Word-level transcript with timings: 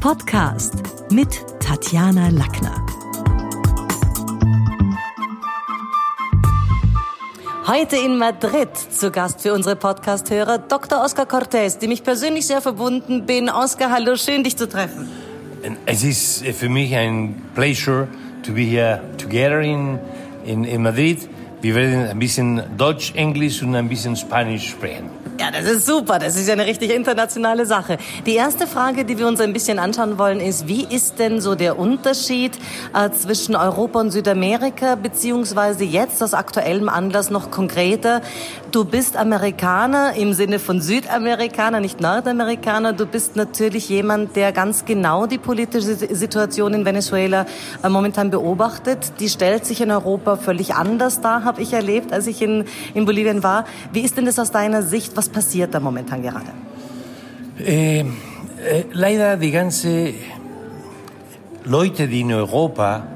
Podcast 0.00 0.74
mit 1.10 1.44
Tatjana 1.58 2.28
Lackner. 2.28 2.86
Heute 7.66 7.96
in 7.96 8.16
Madrid 8.16 8.68
zu 8.76 9.10
Gast 9.10 9.40
für 9.40 9.52
unsere 9.52 9.74
Podcast-Hörer 9.74 10.58
Dr. 10.58 11.02
Oscar 11.02 11.24
Cortés, 11.24 11.80
dem 11.80 11.90
ich 11.90 12.04
persönlich 12.04 12.46
sehr 12.46 12.60
verbunden 12.60 13.26
bin. 13.26 13.50
Oscar, 13.50 13.90
hallo, 13.90 14.14
schön 14.14 14.44
dich 14.44 14.56
zu 14.56 14.68
treffen. 14.68 15.08
Es 15.84 16.04
ist 16.04 16.46
für 16.46 16.68
mich 16.68 16.94
ein 16.94 17.42
Pleasure 17.56 18.06
to 18.44 18.52
be 18.52 18.62
here 18.62 19.00
together 19.18 19.60
in, 19.60 19.98
in, 20.44 20.62
in 20.62 20.82
Madrid. 20.82 21.28
Wir 21.60 21.74
werden 21.74 22.06
ein 22.06 22.18
bisschen 22.20 22.62
Deutsch, 22.76 23.14
Englisch 23.16 23.64
und 23.64 23.74
ein 23.74 23.88
bisschen 23.88 24.14
Spanisch 24.14 24.70
sprechen. 24.70 25.10
Ja, 25.40 25.52
das 25.52 25.66
ist 25.66 25.86
super. 25.86 26.18
Das 26.18 26.34
ist 26.34 26.48
ja 26.48 26.54
eine 26.54 26.66
richtig 26.66 26.92
internationale 26.92 27.64
Sache. 27.64 27.98
Die 28.26 28.34
erste 28.34 28.66
Frage, 28.66 29.04
die 29.04 29.18
wir 29.18 29.28
uns 29.28 29.40
ein 29.40 29.52
bisschen 29.52 29.78
anschauen 29.78 30.18
wollen, 30.18 30.40
ist, 30.40 30.66
wie 30.66 30.84
ist 30.84 31.20
denn 31.20 31.40
so 31.40 31.54
der 31.54 31.78
Unterschied 31.78 32.58
äh, 32.92 33.10
zwischen 33.10 33.54
Europa 33.54 34.00
und 34.00 34.10
Südamerika, 34.10 34.96
beziehungsweise 34.96 35.84
jetzt 35.84 36.20
aus 36.24 36.34
aktuellem 36.34 36.88
Anlass 36.88 37.30
noch 37.30 37.52
konkreter? 37.52 38.20
Du 38.70 38.84
bist 38.84 39.16
Amerikaner 39.16 40.12
im 40.14 40.34
Sinne 40.34 40.58
von 40.58 40.82
Südamerikaner, 40.82 41.80
nicht 41.80 42.02
Nordamerikaner. 42.02 42.92
Du 42.92 43.06
bist 43.06 43.34
natürlich 43.34 43.88
jemand, 43.88 44.36
der 44.36 44.52
ganz 44.52 44.84
genau 44.84 45.26
die 45.26 45.38
politische 45.38 45.94
Situation 46.14 46.74
in 46.74 46.84
Venezuela 46.84 47.46
äh, 47.82 47.88
momentan 47.88 48.30
beobachtet. 48.30 49.12
Die 49.20 49.30
stellt 49.30 49.64
sich 49.64 49.80
in 49.80 49.90
Europa 49.90 50.36
völlig 50.36 50.74
anders 50.74 51.22
dar, 51.22 51.44
habe 51.44 51.62
ich 51.62 51.72
erlebt, 51.72 52.12
als 52.12 52.26
ich 52.26 52.42
in, 52.42 52.64
in 52.92 53.06
Bolivien 53.06 53.42
war. 53.42 53.64
Wie 53.92 54.00
ist 54.00 54.18
denn 54.18 54.26
das 54.26 54.38
aus 54.38 54.50
deiner 54.50 54.82
Sicht? 54.82 55.16
Was 55.16 55.30
passiert 55.30 55.72
da 55.72 55.80
momentan 55.80 56.22
gerade? 56.22 56.48
Äh, 57.58 58.00
äh, 58.00 58.04
leider 58.92 59.38
die 59.38 59.50
ganze 59.50 60.12
Leute, 61.64 62.06
die 62.06 62.20
in 62.20 62.32
Europa, 62.34 63.06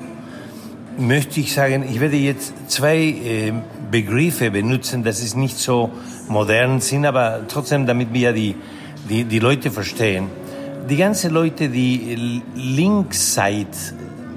möchte 0.99 1.41
ich 1.41 1.53
sagen, 1.53 1.85
ich 1.89 2.01
werde 2.01 2.17
jetzt 2.17 2.53
zwei 2.71 2.97
äh, 2.99 3.53
Begriffe 3.91 4.51
benutzen, 4.51 5.03
das 5.03 5.23
ist 5.23 5.37
nicht 5.37 5.59
so 5.59 5.91
modern 6.29 6.81
sind, 6.81 7.07
aber 7.07 7.41
trotzdem, 7.49 7.87
damit 7.87 8.13
wir 8.13 8.33
die, 8.33 8.55
die, 9.09 9.25
die 9.25 9.39
Leute 9.39 9.71
verstehen. 9.71 10.29
Die 10.89 10.97
ganze 10.97 11.29
Leute, 11.29 11.69
die 11.69 12.43
links 12.55 13.35
seid 13.35 13.69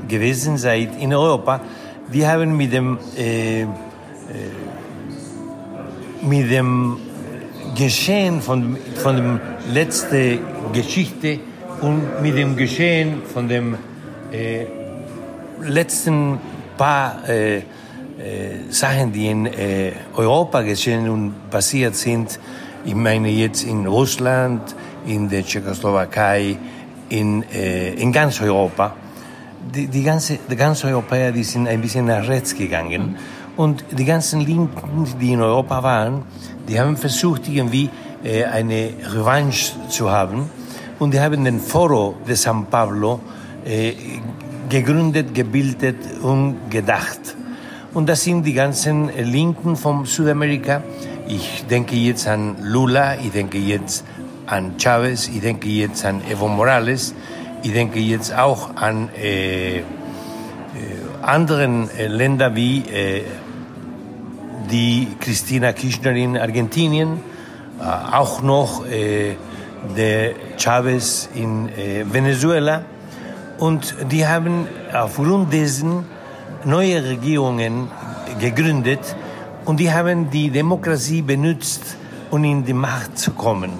gewesen 0.07 0.57
seid 0.57 1.01
in 1.01 1.13
Europa, 1.13 1.61
die 2.13 2.25
haben 2.27 2.55
mit 2.55 2.71
dem, 2.71 2.99
äh, 3.17 3.61
äh, 3.61 3.67
mit 6.21 6.51
dem 6.51 6.97
Geschehen 7.75 8.41
von, 8.41 8.77
von 8.95 9.15
der 9.15 9.39
letzten 9.73 10.39
Geschichte 10.73 11.39
und 11.81 12.21
mit 12.21 12.37
dem 12.37 12.55
Geschehen 12.55 13.23
von 13.33 13.49
dem 13.49 13.75
äh, 14.31 14.84
letzten 15.61 16.39
paar 16.77 17.27
äh, 17.27 17.57
äh, 17.57 17.63
Sachen, 18.69 19.11
die 19.11 19.27
in 19.27 19.45
äh, 19.45 19.91
Europa 20.15 20.61
geschehen 20.61 21.09
und 21.09 21.49
passiert 21.49 21.95
sind, 21.95 22.39
ich 22.85 22.95
meine 22.95 23.29
jetzt 23.29 23.63
in 23.63 23.85
Russland, 23.85 24.75
in 25.05 25.29
der 25.29 25.43
Tschechoslowakei, 25.43 26.57
in, 27.09 27.43
äh, 27.51 27.93
in 27.93 28.11
ganz 28.11 28.41
Europa, 28.41 28.95
die, 29.73 29.87
die, 29.87 30.03
ganze, 30.03 30.39
die 30.49 30.55
ganzen 30.55 30.89
Europäer, 30.89 31.31
die 31.31 31.43
sind 31.43 31.67
ein 31.67 31.81
bisschen 31.81 32.05
nach 32.05 32.27
rechts 32.27 32.55
gegangen. 32.55 33.17
Und 33.57 33.85
die 33.91 34.05
ganzen 34.05 34.41
Linken, 34.41 35.07
die 35.19 35.33
in 35.33 35.41
Europa 35.41 35.81
waren, 35.81 36.23
die 36.67 36.79
haben 36.79 36.97
versucht, 36.97 37.47
irgendwie 37.47 37.89
äh, 38.23 38.43
eine 38.45 38.89
Revanche 39.13 39.73
zu 39.89 40.09
haben. 40.11 40.49
Und 40.99 41.13
die 41.13 41.19
haben 41.19 41.43
den 41.43 41.59
Foro 41.59 42.15
de 42.27 42.35
San 42.35 42.65
Pablo 42.67 43.19
äh, 43.65 43.93
gegründet, 44.69 45.33
gebildet 45.33 45.97
und 46.21 46.69
gedacht. 46.69 47.35
Und 47.93 48.09
das 48.09 48.23
sind 48.23 48.43
die 48.45 48.53
ganzen 48.53 49.09
Linken 49.17 49.75
von 49.75 50.05
Südamerika. 50.05 50.83
Ich 51.27 51.65
denke 51.69 51.95
jetzt 51.95 52.27
an 52.27 52.57
Lula, 52.61 53.15
ich 53.15 53.31
denke 53.31 53.57
jetzt 53.57 54.03
an 54.47 54.73
Chavez, 54.77 55.27
ich 55.27 55.41
denke 55.41 55.69
jetzt 55.69 56.05
an 56.05 56.21
Evo 56.29 56.47
Morales, 56.47 57.15
ich 57.63 57.71
denke 57.71 57.99
jetzt 57.99 58.35
auch 58.35 58.75
an 58.75 59.09
äh, 59.15 59.77
äh, 59.77 59.83
anderen 61.21 61.89
äh, 61.97 62.07
Länder 62.07 62.55
wie 62.55 62.79
äh, 62.79 63.23
die 64.69 65.07
Christina 65.19 65.73
Kirchner 65.73 66.11
in 66.11 66.37
Argentinien, 66.37 67.19
äh, 67.79 67.83
auch 67.83 68.41
noch 68.41 68.85
äh, 68.85 69.35
der 69.95 70.33
Chavez 70.57 71.29
in 71.35 71.69
Venezuela. 72.11 72.83
Und 73.57 73.95
die 74.11 74.27
haben 74.27 74.67
aufgrund 74.93 75.53
dessen 75.53 76.05
neue 76.65 77.03
Regierungen 77.03 77.87
gegründet 78.39 79.15
und 79.65 79.79
die 79.79 79.91
haben 79.91 80.29
die 80.29 80.49
Demokratie 80.49 81.21
benutzt, 81.21 81.97
um 82.31 82.43
in 82.43 82.65
die 82.65 82.73
Macht 82.73 83.17
zu 83.17 83.31
kommen. 83.31 83.71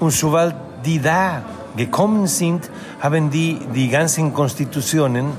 Und 0.00 0.10
sobald 0.10 0.54
die 0.84 1.00
da 1.00 1.42
gekommen 1.76 2.26
sind, 2.26 2.70
haben 3.00 3.30
die 3.30 3.58
die 3.74 3.88
ganzen 3.88 4.32
Konstitutionen 4.32 5.32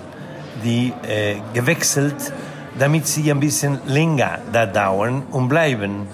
die 0.63 0.93
äh, 1.07 1.35
gewechselt, 1.53 2.33
damit 2.79 3.07
sie 3.07 3.31
ein 3.31 3.39
bisschen 3.39 3.79
länger 3.85 4.39
da 4.51 4.65
dauern 4.65 5.23
und 5.31 5.49
bleiben. 5.49 6.07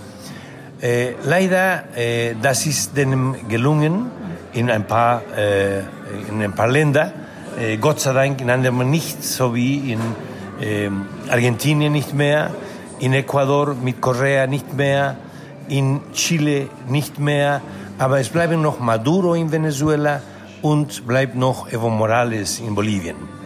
Äh, 0.81 1.13
leider, 1.23 1.83
äh, 1.95 2.35
das 2.41 2.65
ist 2.65 2.95
denen 2.97 3.47
gelungen 3.47 4.11
in 4.53 4.69
ein 4.69 4.85
paar, 4.85 5.21
äh, 5.35 5.79
in 6.29 6.41
ein 6.41 6.53
paar 6.53 6.67
Länder. 6.67 7.11
Äh, 7.59 7.77
Gott 7.77 7.99
sei 7.99 8.13
Dank 8.13 8.41
in 8.41 8.49
anderen 8.49 8.89
nicht, 8.89 9.23
so 9.23 9.53
wie 9.53 9.93
in 9.93 9.99
ähm, 10.61 11.05
Argentinien 11.29 11.91
nicht 11.91 12.13
mehr, 12.13 12.51
in 12.99 13.13
Ecuador 13.13 13.75
mit 13.75 14.01
Korea 14.01 14.47
nicht 14.47 14.73
mehr, 14.73 15.17
in 15.67 16.01
Chile 16.13 16.67
nicht 16.89 17.19
mehr, 17.19 17.61
aber 17.99 18.19
es 18.19 18.29
bleiben 18.29 18.61
noch 18.61 18.79
Maduro 18.79 19.35
in 19.35 19.51
Venezuela 19.51 20.21
und 20.61 21.05
bleibt 21.05 21.35
noch 21.35 21.71
Evo 21.71 21.89
Morales 21.89 22.59
in 22.59 22.73
Bolivien. 22.73 23.42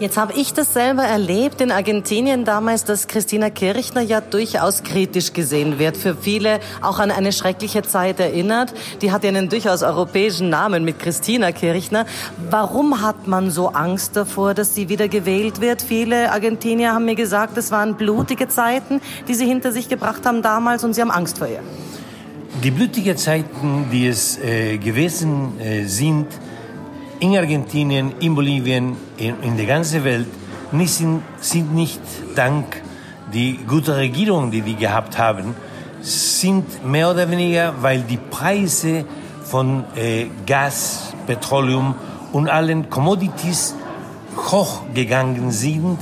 Jetzt 0.00 0.16
habe 0.16 0.32
ich 0.32 0.52
das 0.52 0.72
selber 0.72 1.04
erlebt 1.04 1.60
in 1.60 1.70
Argentinien 1.70 2.44
damals, 2.44 2.82
dass 2.84 3.06
Christina 3.06 3.48
Kirchner 3.48 4.00
ja 4.00 4.20
durchaus 4.20 4.82
kritisch 4.82 5.32
gesehen 5.32 5.78
wird. 5.78 5.96
Für 5.96 6.16
viele 6.16 6.58
auch 6.82 6.98
an 6.98 7.12
eine 7.12 7.30
schreckliche 7.30 7.82
Zeit 7.82 8.18
erinnert. 8.18 8.74
Die 9.02 9.12
hat 9.12 9.22
ja 9.22 9.28
einen 9.28 9.48
durchaus 9.48 9.84
europäischen 9.84 10.48
Namen 10.48 10.84
mit 10.84 10.98
Christina 10.98 11.52
Kirchner. 11.52 12.06
Warum 12.50 13.02
hat 13.02 13.28
man 13.28 13.52
so 13.52 13.68
Angst 13.68 14.16
davor, 14.16 14.52
dass 14.52 14.74
sie 14.74 14.88
wieder 14.88 15.06
gewählt 15.06 15.60
wird? 15.60 15.80
Viele 15.80 16.32
Argentinier 16.32 16.92
haben 16.92 17.04
mir 17.04 17.14
gesagt, 17.14 17.56
es 17.56 17.70
waren 17.70 17.94
blutige 17.94 18.48
Zeiten, 18.48 19.00
die 19.28 19.34
sie 19.34 19.46
hinter 19.46 19.70
sich 19.70 19.88
gebracht 19.88 20.26
haben 20.26 20.42
damals 20.42 20.82
und 20.82 20.94
sie 20.94 21.02
haben 21.02 21.12
Angst 21.12 21.38
vor 21.38 21.46
ihr. 21.46 21.60
Die 22.64 22.72
blutigen 22.72 23.16
Zeiten, 23.16 23.86
die 23.92 24.08
es 24.08 24.38
äh, 24.38 24.76
gewesen 24.78 25.60
äh, 25.60 25.84
sind, 25.84 26.26
in 27.20 27.36
Argentinien, 27.36 28.12
in 28.20 28.34
Bolivien, 28.34 28.96
in, 29.16 29.40
in 29.42 29.56
der 29.56 29.66
ganzen 29.66 30.04
Welt, 30.04 30.26
nicht 30.72 30.92
sind, 30.92 31.22
sind 31.40 31.74
nicht 31.74 32.00
dank 32.34 32.82
die 33.32 33.58
gute 33.66 33.96
Regierung, 33.96 34.50
die 34.50 34.60
die 34.60 34.76
gehabt 34.76 35.18
haben, 35.18 35.54
sind 36.00 36.84
mehr 36.84 37.10
oder 37.10 37.30
weniger, 37.30 37.74
weil 37.80 38.02
die 38.02 38.18
Preise 38.18 39.04
von 39.44 39.84
äh, 39.96 40.26
Gas, 40.46 41.14
Petroleum 41.26 41.94
und 42.32 42.48
allen 42.48 42.90
Commodities 42.90 43.74
hochgegangen 44.36 45.50
sind. 45.50 45.98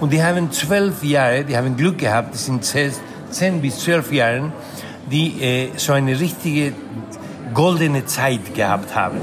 Und 0.00 0.12
die 0.12 0.22
haben 0.22 0.50
zwölf 0.52 1.04
Jahre, 1.04 1.44
die 1.44 1.56
haben 1.56 1.76
Glück 1.76 1.98
gehabt, 1.98 2.34
das 2.34 2.46
sind 2.46 2.64
zehn 2.64 3.60
bis 3.60 3.80
zwölf 3.80 4.12
Jahre, 4.12 4.52
die 5.10 5.42
äh, 5.42 5.68
so 5.76 5.92
eine 5.92 6.18
richtige 6.18 6.72
goldene 7.52 8.06
Zeit 8.06 8.54
gehabt 8.54 8.94
haben 8.94 9.18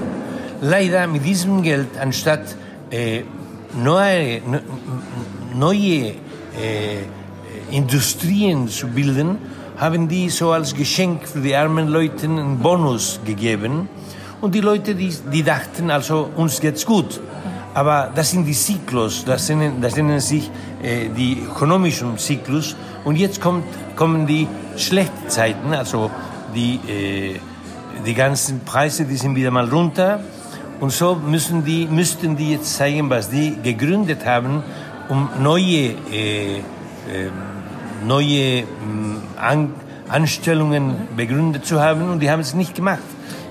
leider 0.62 1.08
mit 1.08 1.26
diesem 1.26 1.62
Geld, 1.62 1.98
anstatt 2.00 2.56
äh, 2.92 3.22
neue, 3.74 4.42
neue 5.54 6.08
äh, 6.08 6.14
Industrien 7.72 8.68
zu 8.68 8.88
bilden, 8.88 9.38
haben 9.78 10.08
die 10.08 10.30
so 10.30 10.52
als 10.52 10.74
Geschenk 10.76 11.28
für 11.28 11.40
die 11.40 11.56
armen 11.56 11.88
Leute 11.88 12.26
einen 12.26 12.60
Bonus 12.60 13.20
gegeben. 13.26 13.88
Und 14.42 14.56
die 14.56 14.62
Leute, 14.62 14.96
die, 14.96 15.14
die 15.32 15.44
dachten, 15.44 15.90
also 15.90 16.30
uns 16.36 16.60
geht's 16.60 16.86
gut. 16.86 17.20
Aber 17.74 18.12
das 18.14 18.32
sind 18.32 18.46
die 18.46 18.54
Zyklus, 18.54 19.24
das 19.26 19.48
nennen, 19.50 19.82
das 19.82 19.96
nennen 19.96 20.20
sich 20.20 20.50
äh, 20.82 21.10
die 21.10 21.44
ökonomischen 21.44 22.18
Zyklus. 22.18 22.76
Und 23.06 23.16
jetzt 23.16 23.40
kommt, 23.40 23.64
kommen 23.96 24.26
die 24.26 24.48
schlechten 24.76 25.30
Zeiten, 25.30 25.74
also 25.74 26.10
die, 26.56 26.80
äh, 26.88 27.40
die 28.06 28.14
ganzen 28.14 28.62
Preise, 28.62 29.06
die 29.06 29.16
sind 29.16 29.36
wieder 29.36 29.52
mal 29.52 29.70
runter. 29.70 30.20
Und 30.80 30.92
so 30.92 31.16
müssen 31.16 31.66
die, 31.66 31.88
müssten 31.88 32.38
die 32.38 32.52
jetzt 32.52 32.76
zeigen, 32.76 33.10
was 33.10 33.30
die 33.30 33.58
gegründet 33.62 34.26
haben, 34.26 34.64
um 35.10 35.30
neue, 35.42 35.96
äh, 36.12 36.58
äh, 36.58 36.62
neue 38.06 38.60
äh, 38.60 38.66
An 39.38 39.74
Anstellungen 40.08 40.96
begründet 41.16 41.66
zu 41.66 41.80
haben. 41.80 42.10
Und 42.10 42.20
die 42.20 42.32
haben 42.32 42.40
es 42.40 42.56
nicht 42.56 42.74
gemacht. 42.74 43.00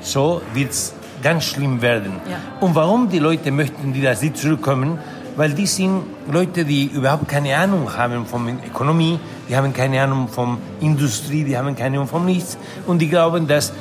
So 0.00 0.42
wird 0.54 0.72
es 0.72 0.92
ganz 1.22 1.44
schlimm 1.44 1.82
werden. 1.82 2.14
Ja. 2.28 2.38
Und 2.60 2.74
warum 2.74 3.08
die 3.08 3.20
Leute 3.20 3.52
möchten, 3.52 3.92
die 3.92 4.02
das 4.02 4.22
nicht 4.22 4.36
zurückkommen? 4.36 4.98
Weil 5.36 5.52
die 5.52 5.66
sind 5.66 6.02
Leute, 6.28 6.64
die 6.64 6.86
überhaupt 6.86 7.28
keine 7.28 7.56
Ahnung 7.56 7.96
haben 7.96 8.26
von 8.26 8.58
Ökonomie, 8.66 9.20
die 9.48 9.56
haben 9.56 9.72
keine 9.72 10.02
Ahnung 10.02 10.26
von 10.26 10.58
Industrie, 10.80 11.44
die 11.44 11.56
haben 11.56 11.76
keine 11.76 11.98
Ahnung 11.98 12.08
von 12.08 12.26
nichts 12.26 12.58
und 12.88 12.98
die 12.98 13.08
glauben, 13.08 13.46
dass 13.46 13.72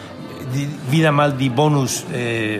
die 0.54 0.70
wieder 0.92 1.12
mal 1.12 1.34
die 1.34 1.50
Bonus 1.50 2.06
äh, 2.14 2.60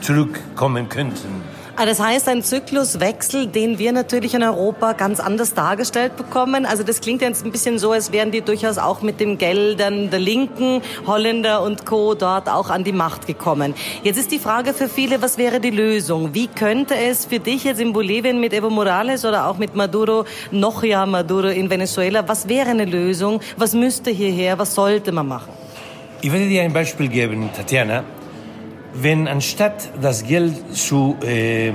zurückkommen 0.00 0.88
könnten. 0.88 1.42
Ah, 1.78 1.84
das 1.84 2.00
heißt, 2.00 2.26
ein 2.30 2.42
Zykluswechsel, 2.42 3.48
den 3.48 3.78
wir 3.78 3.92
natürlich 3.92 4.32
in 4.32 4.42
Europa 4.42 4.94
ganz 4.94 5.20
anders 5.20 5.52
dargestellt 5.52 6.16
bekommen. 6.16 6.64
Also 6.64 6.82
das 6.82 7.02
klingt 7.02 7.20
jetzt 7.20 7.44
ein 7.44 7.52
bisschen 7.52 7.78
so, 7.78 7.92
als 7.92 8.12
wären 8.12 8.30
die 8.30 8.40
durchaus 8.40 8.78
auch 8.78 9.02
mit 9.02 9.20
den 9.20 9.36
Geldern 9.36 10.08
der 10.08 10.18
Linken, 10.18 10.80
Holländer 11.06 11.62
und 11.62 11.84
Co. 11.84 12.14
dort 12.14 12.48
auch 12.48 12.70
an 12.70 12.82
die 12.82 12.94
Macht 12.94 13.26
gekommen. 13.26 13.74
Jetzt 14.02 14.16
ist 14.16 14.32
die 14.32 14.38
Frage 14.38 14.72
für 14.72 14.88
viele, 14.88 15.20
was 15.20 15.36
wäre 15.36 15.60
die 15.60 15.68
Lösung? 15.68 16.32
Wie 16.32 16.46
könnte 16.46 16.96
es 16.96 17.26
für 17.26 17.40
dich 17.40 17.64
jetzt 17.64 17.78
in 17.82 17.92
Bolivien 17.92 18.40
mit 18.40 18.54
Evo 18.54 18.70
Morales 18.70 19.26
oder 19.26 19.46
auch 19.46 19.58
mit 19.58 19.74
Maduro, 19.74 20.24
noch 20.50 20.82
ja 20.82 21.04
Maduro 21.04 21.48
in 21.48 21.68
Venezuela, 21.68 22.26
was 22.26 22.48
wäre 22.48 22.70
eine 22.70 22.86
Lösung? 22.86 23.42
Was 23.58 23.74
müsste 23.74 24.10
hierher? 24.10 24.58
Was 24.58 24.74
sollte 24.74 25.12
man 25.12 25.28
machen? 25.28 25.52
Ich 26.22 26.32
werde 26.32 26.48
dir 26.48 26.62
ein 26.62 26.72
Beispiel 26.72 27.08
geben, 27.08 27.50
Tatjana 27.54 28.02
wenn 29.00 29.28
anstatt 29.28 29.90
das 30.00 30.24
Geld 30.26 30.74
zu 30.74 31.16
äh, 31.22 31.72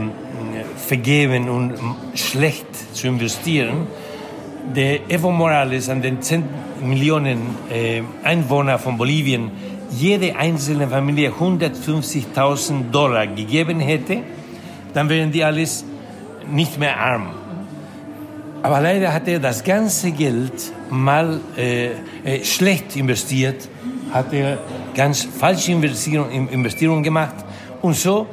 vergeben 0.76 1.50
und 1.50 1.74
schlecht 2.16 2.68
zu 2.96 3.08
investieren, 3.08 3.88
der 4.76 5.10
Evo 5.10 5.32
Morales 5.32 5.90
an 5.90 6.02
den 6.02 6.22
10 6.22 6.44
Millionen 6.84 7.56
äh, 7.72 8.02
Einwohner 8.24 8.80
von 8.80 8.98
Bolivien 8.98 9.52
jede 9.92 10.36
einzelne 10.36 10.88
Familie 10.88 11.32
150.000 11.32 12.92
Dollar 12.92 13.28
gegeben 13.28 13.80
hätte, 13.80 14.20
dann 14.94 15.10
wären 15.10 15.32
die 15.32 15.44
alles 15.44 15.84
nicht 16.50 16.80
mehr 16.80 16.98
arm. 17.00 17.32
Aber 18.64 18.80
leider 18.80 19.12
hat 19.14 19.28
er 19.28 19.40
das 19.40 19.64
ganze 19.64 20.12
Geld 20.12 20.54
mal 20.90 21.40
äh, 21.58 21.88
äh, 22.24 22.44
schlecht 22.44 22.96
investiert 22.96 23.68
hat 24.12 24.34
er 24.34 24.58
ganz 24.94 25.24
falsche 25.24 25.72
Investierungen 25.72 26.50
Investierung 26.50 27.04
gemacht. 27.04 27.36
Und 27.82 27.96
so, 27.96 28.28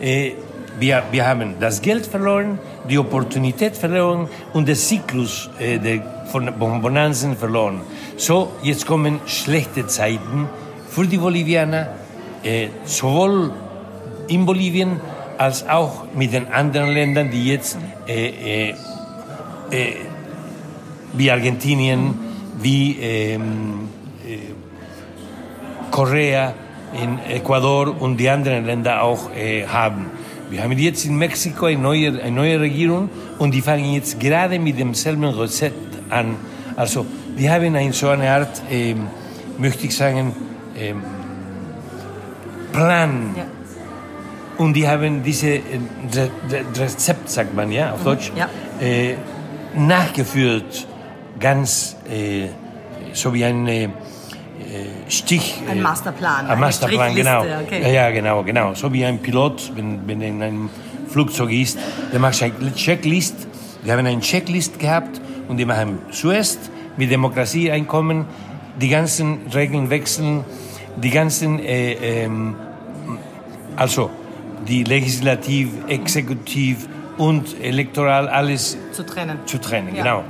äh, 0.00 0.32
wir, 0.78 1.02
wir 1.10 1.26
haben 1.26 1.54
das 1.60 1.80
Geld 1.80 2.06
verloren, 2.06 2.58
die 2.88 2.98
Opportunität 2.98 3.76
verloren 3.76 4.28
und 4.52 4.66
den 4.66 4.76
Zyklus 4.76 5.50
äh, 5.58 5.78
der, 5.78 6.02
von 6.26 6.52
Bonanzen 6.58 7.36
verloren. 7.36 7.82
So, 8.16 8.52
jetzt 8.62 8.86
kommen 8.86 9.20
schlechte 9.26 9.86
Zeiten 9.86 10.48
für 10.88 11.06
die 11.06 11.18
Bolivianer, 11.18 11.88
äh, 12.42 12.68
sowohl 12.84 13.52
in 14.28 14.46
Bolivien 14.46 15.00
als 15.38 15.68
auch 15.68 16.04
mit 16.14 16.32
den 16.32 16.48
anderen 16.52 16.90
Ländern, 16.90 17.30
die 17.30 17.48
jetzt 17.48 17.78
äh, 18.06 18.70
äh, 18.70 18.74
äh 19.70 19.96
wie 21.14 21.30
Argentinien, 21.30 22.14
wie 22.58 22.96
ähm, 22.98 23.88
Korea, 25.92 26.54
in 27.00 27.18
Ecuador 27.30 27.94
und 28.00 28.16
die 28.16 28.28
anderen 28.28 28.66
Länder 28.66 29.02
auch 29.02 29.30
äh, 29.34 29.66
haben. 29.66 30.10
Wir 30.50 30.62
haben 30.62 30.72
jetzt 30.72 31.04
in 31.04 31.16
Mexiko 31.16 31.66
eine 31.66 31.80
neue, 31.80 32.20
eine 32.20 32.30
neue 32.30 32.60
Regierung 32.60 33.08
und 33.38 33.52
die 33.52 33.62
fangen 33.62 33.92
jetzt 33.92 34.18
gerade 34.18 34.58
mit 34.58 34.78
demselben 34.78 35.24
Rezept 35.24 35.96
an. 36.10 36.36
Also 36.76 37.06
die 37.38 37.48
haben 37.48 37.74
eine, 37.74 37.92
so 37.92 38.08
eine 38.08 38.30
Art, 38.30 38.62
äh, 38.70 38.94
möchte 39.58 39.86
ich 39.86 39.96
sagen, 39.96 40.34
äh, 40.74 40.94
Plan. 42.72 43.34
Ja. 43.36 43.44
Und 44.58 44.74
die 44.74 44.86
haben 44.86 45.22
diese 45.22 45.48
äh, 45.48 45.60
Re 46.14 46.30
Re 46.50 46.64
Rezept, 46.78 47.30
sagt 47.30 47.54
man 47.54 47.70
ja 47.70 47.92
auf 47.92 48.00
mhm. 48.00 48.04
Deutsch, 48.04 48.32
ja. 48.36 48.48
Äh, 48.80 49.14
nachgeführt, 49.74 50.86
ganz 51.40 51.96
äh, 52.10 52.48
so 53.14 53.32
wie 53.32 53.44
ein 53.44 53.92
Stich. 55.08 55.60
Ein 55.68 55.78
äh, 55.78 55.80
Masterplan. 55.80 56.46
Ein 56.46 56.60
Masterplan, 56.60 57.14
genau. 57.14 57.40
Okay. 57.40 57.82
Ja, 57.82 57.88
ja, 57.88 58.10
genau, 58.10 58.42
genau. 58.42 58.74
So 58.74 58.92
wie 58.92 59.04
ein 59.04 59.18
Pilot, 59.18 59.72
wenn, 59.74 60.06
wenn 60.06 60.22
er 60.22 60.28
in 60.28 60.42
einem 60.42 60.70
Flugzeug 61.08 61.52
ist, 61.52 61.78
der 62.12 62.20
macht 62.20 62.42
eine 62.42 62.74
Checklist. 62.74 63.34
Wir 63.82 63.92
haben 63.92 64.06
eine 64.06 64.20
Checklist 64.20 64.78
gehabt 64.78 65.20
und 65.48 65.56
die 65.58 65.64
machen 65.64 65.98
zuerst 66.10 66.70
mit 66.96 67.10
Demokratie 67.10 67.70
einkommen, 67.70 68.26
die 68.80 68.88
ganzen 68.88 69.46
Regeln 69.54 69.90
wechseln, 69.90 70.44
die 70.96 71.10
ganzen, 71.10 71.58
äh, 71.58 71.92
ähm, 72.24 72.56
also 73.76 74.10
die 74.68 74.84
Legislativ, 74.84 75.68
Exekutiv 75.88 76.88
und 77.18 77.60
Elektoral 77.60 78.28
alles 78.28 78.78
zu 78.92 79.04
trennen. 79.04 79.38
Zu 79.46 79.58
trennen, 79.58 79.94
ja. 79.94 80.02
genau. 80.02 80.24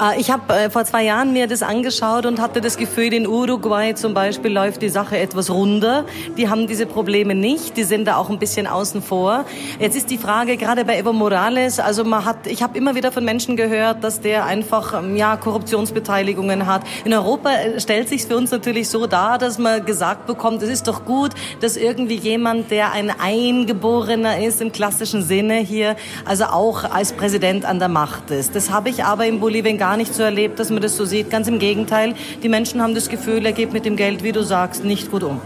Äh, 0.00 0.20
ich 0.20 0.30
habe 0.30 0.54
äh, 0.54 0.70
vor 0.70 0.84
zwei 0.84 1.04
Jahren 1.04 1.32
mir 1.32 1.46
das 1.46 1.62
angeschaut 1.62 2.26
und 2.26 2.40
hatte 2.40 2.60
das 2.60 2.76
Gefühl, 2.76 3.12
in 3.12 3.26
Uruguay 3.26 3.94
zum 3.94 4.14
Beispiel 4.14 4.52
läuft 4.52 4.82
die 4.82 4.88
Sache 4.88 5.18
etwas 5.18 5.50
runder. 5.50 6.04
Die 6.36 6.48
haben 6.48 6.66
diese 6.66 6.86
Probleme 6.86 7.34
nicht, 7.34 7.76
die 7.76 7.84
sind 7.84 8.06
da 8.06 8.16
auch 8.16 8.30
ein 8.30 8.38
bisschen 8.38 8.66
außen 8.66 9.02
vor. 9.02 9.44
Jetzt 9.78 9.96
ist 9.96 10.10
die 10.10 10.18
Frage 10.18 10.56
gerade 10.56 10.84
bei 10.84 10.98
Evo 10.98 11.12
Morales, 11.12 11.78
also 11.78 12.04
man 12.04 12.24
hat, 12.24 12.46
ich 12.46 12.62
habe 12.62 12.76
immer 12.76 12.94
wieder 12.94 13.12
von 13.12 13.24
Menschen 13.24 13.56
gehört, 13.56 14.02
dass 14.02 14.20
der 14.20 14.46
einfach 14.46 14.94
ähm, 14.98 15.16
ja 15.16 15.36
Korruptionsbeteiligungen 15.36 16.66
hat. 16.66 16.82
In 17.04 17.12
Europa 17.12 17.52
äh, 17.52 17.80
stellt 17.80 18.08
sich 18.08 18.24
für 18.26 18.36
uns 18.36 18.50
natürlich 18.50 18.88
so 18.88 19.06
dar, 19.06 19.38
dass 19.38 19.58
man 19.58 19.84
gesagt 19.84 20.26
bekommt, 20.26 20.62
es 20.62 20.70
ist 20.70 20.88
doch 20.88 21.04
gut, 21.04 21.32
dass 21.60 21.76
irgendwie 21.76 22.16
jemand, 22.16 22.70
der 22.70 22.92
ein 22.92 23.10
Eingeborener 23.10 24.42
ist 24.42 24.60
im 24.60 24.72
klassischen 24.72 25.22
Sinne 25.22 25.56
hier, 25.56 25.96
also 26.24 26.44
auch 26.44 26.84
als 26.84 27.12
Präsident 27.12 27.64
an 27.64 27.78
der 27.78 27.88
Macht 27.88 28.30
ist. 28.30 28.56
Das 28.56 28.70
habe 28.70 28.88
ich 28.88 29.04
aber 29.04 29.26
in 29.26 29.40
Bolivien 29.40 29.78
gar 29.84 29.98
nicht 29.98 30.14
so 30.14 30.22
erlebt, 30.22 30.58
dass 30.58 30.70
man 30.70 30.80
das 30.80 30.96
so 30.96 31.04
sieht. 31.04 31.28
Ganz 31.28 31.46
im 31.46 31.58
Gegenteil, 31.58 32.14
die 32.42 32.48
Menschen 32.48 32.80
haben 32.80 32.94
das 32.94 33.10
Gefühl, 33.10 33.44
er 33.44 33.52
geht 33.52 33.74
mit 33.74 33.84
dem 33.84 33.96
Geld, 33.96 34.22
wie 34.22 34.32
du 34.32 34.42
sagst, 34.42 34.82
nicht 34.82 35.10
gut 35.10 35.22
um. 35.22 35.42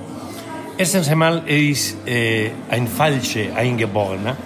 Erstens 0.76 1.08
einmal, 1.08 1.42
er 1.44 1.58
ist 1.58 1.96
äh, 2.06 2.50
ein 2.70 2.86
falscher 2.86 3.56
Eingeborener. 3.56 4.36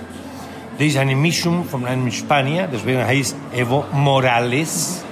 Der 0.79 0.87
ist 0.87 0.97
eine 0.97 1.15
Mischung 1.15 1.67
von 1.67 1.85
einem 1.85 2.11
Spanier, 2.11 2.71
deswegen 2.73 3.05
heißt 3.07 3.37
Evo 3.55 3.85
Morales. 3.93 5.05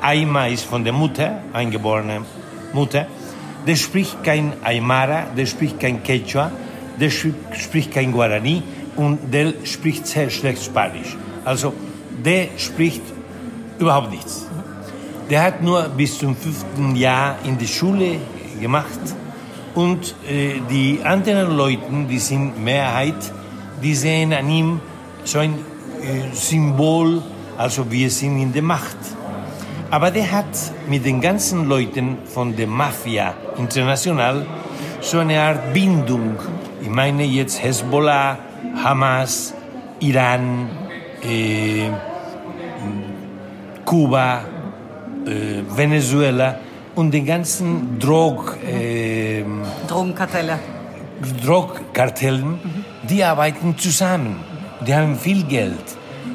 Aima 0.00 0.46
ist 0.46 0.64
von 0.64 0.84
der 0.84 0.92
Mutter, 0.92 1.42
eingeborene 1.52 2.20
Mutter. 2.72 3.08
Der 3.66 3.74
spricht 3.74 4.22
kein 4.22 4.52
Aymara, 4.62 5.24
der 5.36 5.46
spricht 5.46 5.80
kein 5.80 6.04
Quechua, 6.04 6.52
der 7.00 7.10
spricht 7.10 7.92
kein 7.92 8.12
Guarani 8.12 8.62
und 8.94 9.34
der 9.34 9.54
spricht 9.64 10.06
sehr 10.06 10.30
schlecht 10.30 10.62
Spanisch. 10.64 11.16
Also 11.44 11.74
der 12.24 12.46
spricht 12.58 13.02
Überhaupt 13.80 14.10
nichts. 14.10 14.46
Der 15.30 15.42
hat 15.42 15.62
nur 15.62 15.88
bis 15.88 16.18
zum 16.18 16.36
fünften 16.36 16.96
Jahr 16.96 17.36
in 17.44 17.56
die 17.56 17.66
Schule 17.66 18.18
gemacht 18.60 19.00
und 19.74 20.14
äh, 20.28 20.60
die 20.68 21.00
anderen 21.02 21.56
Leute, 21.56 21.82
die 22.10 22.18
sind 22.18 22.62
Mehrheit, 22.62 23.14
die 23.82 23.94
sehen 23.94 24.34
an 24.34 24.50
ihm 24.50 24.80
so 25.24 25.38
ein 25.38 25.54
äh, 25.54 26.34
Symbol, 26.34 27.22
also 27.56 27.90
wir 27.90 28.10
sind 28.10 28.38
in 28.38 28.52
der 28.52 28.62
Macht. 28.62 28.98
Aber 29.90 30.10
der 30.10 30.30
hat 30.30 30.54
mit 30.86 31.06
den 31.06 31.22
ganzen 31.22 31.66
Leuten 31.66 32.18
von 32.26 32.54
der 32.54 32.66
Mafia 32.66 33.32
international 33.56 34.46
so 35.00 35.20
eine 35.20 35.40
Art 35.40 35.72
Bindung. 35.72 36.36
Ich 36.82 36.90
meine 36.90 37.24
jetzt 37.24 37.62
Hezbollah, 37.62 38.38
Hamas, 38.84 39.54
Iran, 40.00 40.68
äh, 41.22 41.88
Kuba, 43.90 44.44
äh, 45.26 45.62
Venezuela 45.76 46.60
und 46.94 47.10
die 47.10 47.24
ganzen 47.24 47.98
Drog, 47.98 48.56
äh, 48.64 49.42
Drogenkartelle. 49.88 50.60
Drogkartellen, 51.44 52.50
mhm. 52.50 52.84
die 53.08 53.24
arbeiten 53.24 53.76
zusammen. 53.76 54.36
Die 54.86 54.94
haben 54.94 55.18
viel 55.18 55.42
Geld. 55.42 55.84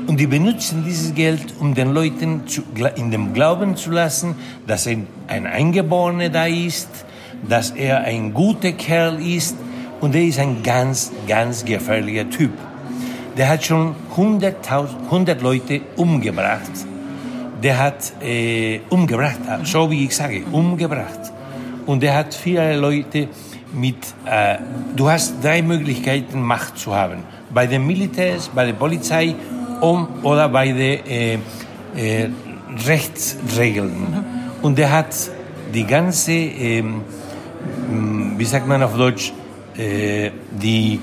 Und 0.06 0.20
die 0.20 0.28
benutzen 0.28 0.84
dieses 0.86 1.16
Geld, 1.16 1.54
um 1.62 1.74
den 1.74 1.94
Leuten 1.94 2.46
zu, 2.46 2.62
in 2.98 3.10
dem 3.10 3.34
Glauben 3.34 3.78
zu 3.78 3.90
lassen, 3.90 4.36
dass 4.68 4.86
ein, 4.86 5.08
ein 5.30 5.48
Eingeborener 5.48 6.28
da 6.28 6.48
ist, 6.48 6.90
dass 7.48 7.72
er 7.72 8.02
ein 8.02 8.34
guter 8.34 8.74
Kerl 8.74 9.26
ist 9.26 9.56
und 10.02 10.14
er 10.14 10.24
ist 10.24 10.40
ein 10.40 10.62
ganz, 10.62 11.10
ganz 11.26 11.64
gefährlicher 11.64 12.30
Typ. 12.30 12.52
Der 13.38 13.48
hat 13.48 13.64
schon 13.64 13.96
100, 14.12 14.56
100 15.10 15.42
Leute 15.42 15.80
umgebracht 15.96 16.95
der 17.66 17.80
hat 17.80 18.14
äh, 18.22 18.82
umgebracht, 18.92 19.40
so 19.64 19.90
wie 19.90 20.06
ich 20.06 20.16
sage, 20.16 20.44
umgebracht. 20.52 21.34
Und 21.88 22.04
der 22.04 22.14
hat 22.14 22.32
viele 22.36 22.78
Leute 22.78 23.28
mit, 23.74 23.96
äh, 24.24 24.58
du 24.96 25.10
hast 25.10 25.44
drei 25.44 25.64
Möglichkeiten, 25.64 26.44
Macht 26.44 26.78
zu 26.78 26.94
haben. 26.94 27.24
Bei 27.52 27.66
den 27.66 27.88
Militärs, 27.88 28.52
bei 28.54 28.68
der 28.68 28.74
Polizei 28.74 29.34
um, 29.82 30.08
oder 30.22 30.48
bei 30.48 30.68
den 30.68 31.08
äh, 31.08 31.40
äh, 31.96 32.30
Rechtsregeln. 32.86 34.24
Und 34.62 34.78
der 34.78 34.92
hat 34.92 35.16
die 35.74 35.86
ganze, 35.86 36.34
ähm, 36.34 37.02
wie 38.38 38.46
sagt 38.46 38.68
man 38.68 38.84
auf 38.84 38.96
Deutsch, 38.96 39.34
äh, 39.76 40.30
die, 40.52 41.00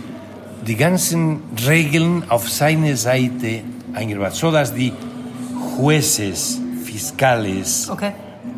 die 0.65 0.77
ganzen 0.77 1.41
Regeln 1.67 2.23
auf 2.29 2.49
seine 2.49 2.97
Seite 2.97 3.63
eingebracht, 3.95 4.35
so 4.35 4.53
dass 4.53 4.73
die 4.73 4.93
Jueces, 5.79 6.61
Fiscales 6.85 7.89
Okay. 7.91 8.13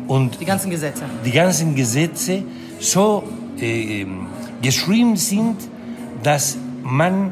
und 0.07 0.39
Die 0.39 0.45
ganzen 0.45 0.69
Gesetze. 0.69 1.03
die 1.25 1.31
ganzen 1.31 1.75
Gesetze 1.75 2.43
so 2.79 3.23
äh, 3.59 4.05
geschrieben 4.61 5.15
sind, 5.17 5.57
dass 6.23 6.57
man 6.83 7.31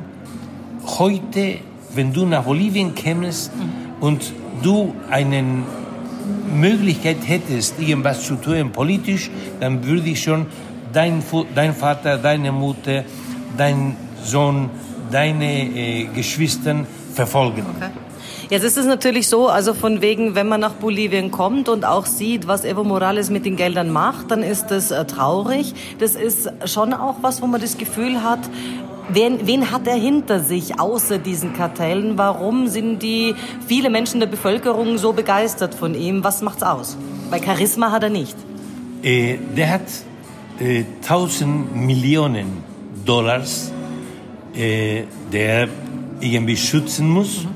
heute, 0.99 1.57
wenn 1.95 2.13
du 2.13 2.25
nach 2.25 2.43
Bolivien 2.43 2.93
kämst 2.95 3.51
und 3.99 4.33
du 4.61 4.93
eine 5.09 5.43
Möglichkeit 6.55 7.17
hättest, 7.25 7.79
irgendwas 7.79 8.23
zu 8.23 8.35
tun 8.35 8.71
politisch, 8.71 9.29
dann 9.59 9.83
würde 9.83 10.09
ich 10.09 10.23
schon 10.23 10.45
dein, 10.93 11.21
dein 11.55 11.73
Vater, 11.73 12.17
deine 12.17 12.51
Mutter, 12.51 13.03
dein 13.57 13.95
Sohn, 14.23 14.69
deine 15.11 15.45
äh, 15.75 16.05
Geschwister 16.05 16.85
verfolgen. 17.13 17.65
Jetzt 18.53 18.65
ist 18.65 18.77
es 18.77 18.85
natürlich 18.85 19.29
so, 19.29 19.47
also 19.47 19.73
von 19.73 20.03
wegen, 20.03 20.35
wenn 20.35 20.47
man 20.47 20.61
nach 20.61 20.73
Bolivien 20.73 21.31
kommt 21.31 21.69
und 21.69 21.85
auch 21.85 22.05
sieht, 22.05 22.47
was 22.47 22.65
Evo 22.65 22.83
Morales 22.83 23.31
mit 23.31 23.47
den 23.47 23.55
Geldern 23.55 23.89
macht, 23.89 24.29
dann 24.29 24.43
ist 24.43 24.67
das 24.67 24.91
äh, 24.91 25.05
traurig. 25.05 25.73
Das 25.97 26.13
ist 26.13 26.51
schon 26.65 26.93
auch 26.93 27.15
was, 27.21 27.41
wo 27.41 27.47
man 27.47 27.59
das 27.59 27.79
Gefühl 27.79 28.21
hat, 28.21 28.41
wen, 29.09 29.47
wen 29.47 29.71
hat 29.71 29.87
er 29.87 29.95
hinter 29.95 30.39
sich 30.39 30.79
außer 30.79 31.17
diesen 31.17 31.53
Kartellen? 31.53 32.15
Warum 32.19 32.67
sind 32.67 33.01
die 33.01 33.33
viele 33.65 33.89
Menschen 33.89 34.19
der 34.19 34.27
Bevölkerung 34.27 34.99
so 34.99 35.13
begeistert 35.13 35.73
von 35.73 35.95
ihm? 35.95 36.23
Was 36.23 36.43
macht's 36.43 36.61
aus? 36.61 36.95
Weil 37.31 37.41
Charisma 37.41 37.89
hat 37.89 38.03
er 38.03 38.11
nicht. 38.11 38.37
Äh, 39.01 39.39
der 39.57 39.71
hat 39.71 39.87
äh, 40.59 40.83
1000 41.01 41.75
Millionen 41.75 42.63
Dollars, 43.03 43.71
äh, 44.53 45.05
der 45.31 45.69
irgendwie 46.21 46.55
schützen 46.55 47.09
muss. 47.09 47.47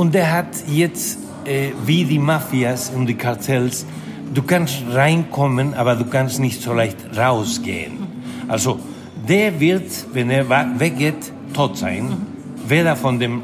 Und 0.00 0.14
der 0.14 0.32
hat 0.32 0.46
jetzt, 0.66 1.18
äh, 1.44 1.72
wie 1.84 2.04
die 2.04 2.18
Mafias 2.18 2.88
und 2.88 3.06
die 3.06 3.16
Kartells, 3.16 3.84
du 4.32 4.40
kannst 4.40 4.82
reinkommen, 4.90 5.74
aber 5.74 5.94
du 5.94 6.06
kannst 6.06 6.40
nicht 6.40 6.62
so 6.62 6.72
leicht 6.72 6.96
rausgehen. 7.14 7.98
Also 8.48 8.80
der 9.28 9.60
wird, 9.60 9.90
wenn 10.14 10.30
er 10.30 10.48
weggeht, 10.48 11.30
tot 11.52 11.76
sein. 11.76 12.16
Weder 12.66 12.96
von 12.96 13.18
dem, 13.18 13.42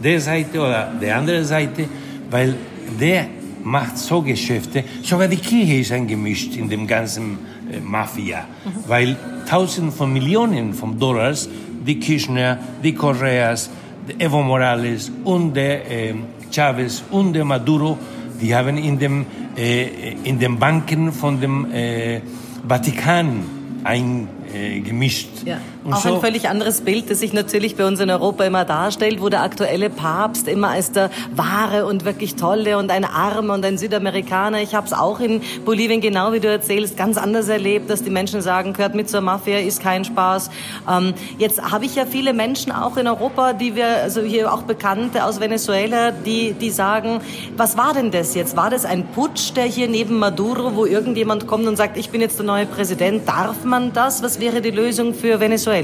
der 0.00 0.20
Seite 0.20 0.60
oder 0.60 0.92
der 1.02 1.16
anderen 1.16 1.44
Seite, 1.44 1.86
weil 2.30 2.54
der 3.00 3.26
macht 3.64 3.98
so 3.98 4.22
Geschäfte. 4.22 4.84
Sogar 5.02 5.26
die 5.26 5.38
Kirche 5.38 5.80
ist 5.80 5.90
eingemischt 5.90 6.54
in 6.54 6.68
dem 6.68 6.86
ganzen 6.86 7.38
äh, 7.72 7.80
Mafia, 7.80 8.44
weil 8.86 9.16
Tausende 9.50 9.90
von 9.90 10.12
Millionen 10.12 10.74
von 10.74 10.96
Dollars 10.96 11.48
die 11.84 11.98
Kirchner, 11.98 12.58
die 12.84 12.94
Correas, 12.94 13.68
der 13.68 13.78
Evo 14.18 14.42
Morales 14.42 15.10
und 15.24 15.54
der 15.54 15.90
äh, 15.90 16.14
Chavez 16.50 17.02
und 17.10 17.32
der 17.32 17.44
Maduro, 17.44 17.98
die 18.40 18.54
haben 18.54 18.76
in 18.76 18.98
dem 18.98 19.26
äh, 19.56 20.12
in 20.24 20.38
den 20.38 20.58
Banken 20.58 21.12
von 21.12 21.40
dem 21.40 21.66
äh, 21.72 22.20
Vatikan 22.66 23.44
eingemischt. 23.84 25.28
Ja. 25.44 25.58
Auch 25.92 26.04
ein 26.04 26.20
völlig 26.20 26.48
anderes 26.48 26.82
Bild, 26.82 27.10
das 27.10 27.20
sich 27.20 27.32
natürlich 27.32 27.76
bei 27.76 27.86
uns 27.86 28.00
in 28.00 28.10
Europa 28.10 28.44
immer 28.44 28.64
darstellt, 28.64 29.20
wo 29.20 29.28
der 29.28 29.42
aktuelle 29.42 29.90
Papst 29.90 30.48
immer 30.48 30.68
als 30.68 30.92
der 30.92 31.10
wahre 31.34 31.86
und 31.86 32.04
wirklich 32.04 32.36
tolle 32.36 32.78
und 32.78 32.90
ein 32.90 33.04
Armer 33.04 33.54
und 33.54 33.64
ein 33.64 33.78
Südamerikaner. 33.78 34.60
Ich 34.60 34.74
habe 34.74 34.86
es 34.86 34.92
auch 34.92 35.20
in 35.20 35.40
Bolivien, 35.64 36.00
genau 36.00 36.32
wie 36.32 36.40
du 36.40 36.48
erzählst, 36.48 36.96
ganz 36.96 37.16
anders 37.16 37.48
erlebt, 37.48 37.88
dass 37.88 38.02
die 38.02 38.10
Menschen 38.10 38.42
sagen, 38.42 38.72
gehört 38.72 38.94
mit 38.94 39.08
zur 39.08 39.20
Mafia, 39.20 39.58
ist 39.58 39.80
kein 39.80 40.04
Spaß. 40.04 40.50
Ähm, 40.90 41.14
jetzt 41.38 41.62
habe 41.62 41.86
ich 41.86 41.94
ja 41.94 42.04
viele 42.04 42.32
Menschen 42.34 42.72
auch 42.72 42.96
in 42.96 43.06
Europa, 43.06 43.52
die 43.52 43.74
wir, 43.74 43.86
also 44.02 44.20
hier 44.20 44.52
auch 44.52 44.62
Bekannte 44.62 45.24
aus 45.24 45.40
Venezuela, 45.40 46.10
die, 46.10 46.52
die 46.52 46.70
sagen, 46.70 47.20
was 47.56 47.76
war 47.76 47.94
denn 47.94 48.10
das 48.10 48.34
jetzt? 48.34 48.56
War 48.56 48.70
das 48.70 48.84
ein 48.84 49.06
Putsch, 49.06 49.54
der 49.56 49.64
hier 49.64 49.88
neben 49.88 50.18
Maduro, 50.18 50.76
wo 50.76 50.84
irgendjemand 50.84 51.46
kommt 51.46 51.66
und 51.66 51.76
sagt, 51.76 51.96
ich 51.96 52.10
bin 52.10 52.20
jetzt 52.20 52.38
der 52.38 52.46
neue 52.46 52.66
Präsident, 52.66 53.26
darf 53.26 53.64
man 53.64 53.92
das? 53.92 54.22
Was 54.22 54.40
wäre 54.40 54.60
die 54.60 54.70
Lösung 54.70 55.14
für 55.14 55.40
Venezuela? 55.40 55.77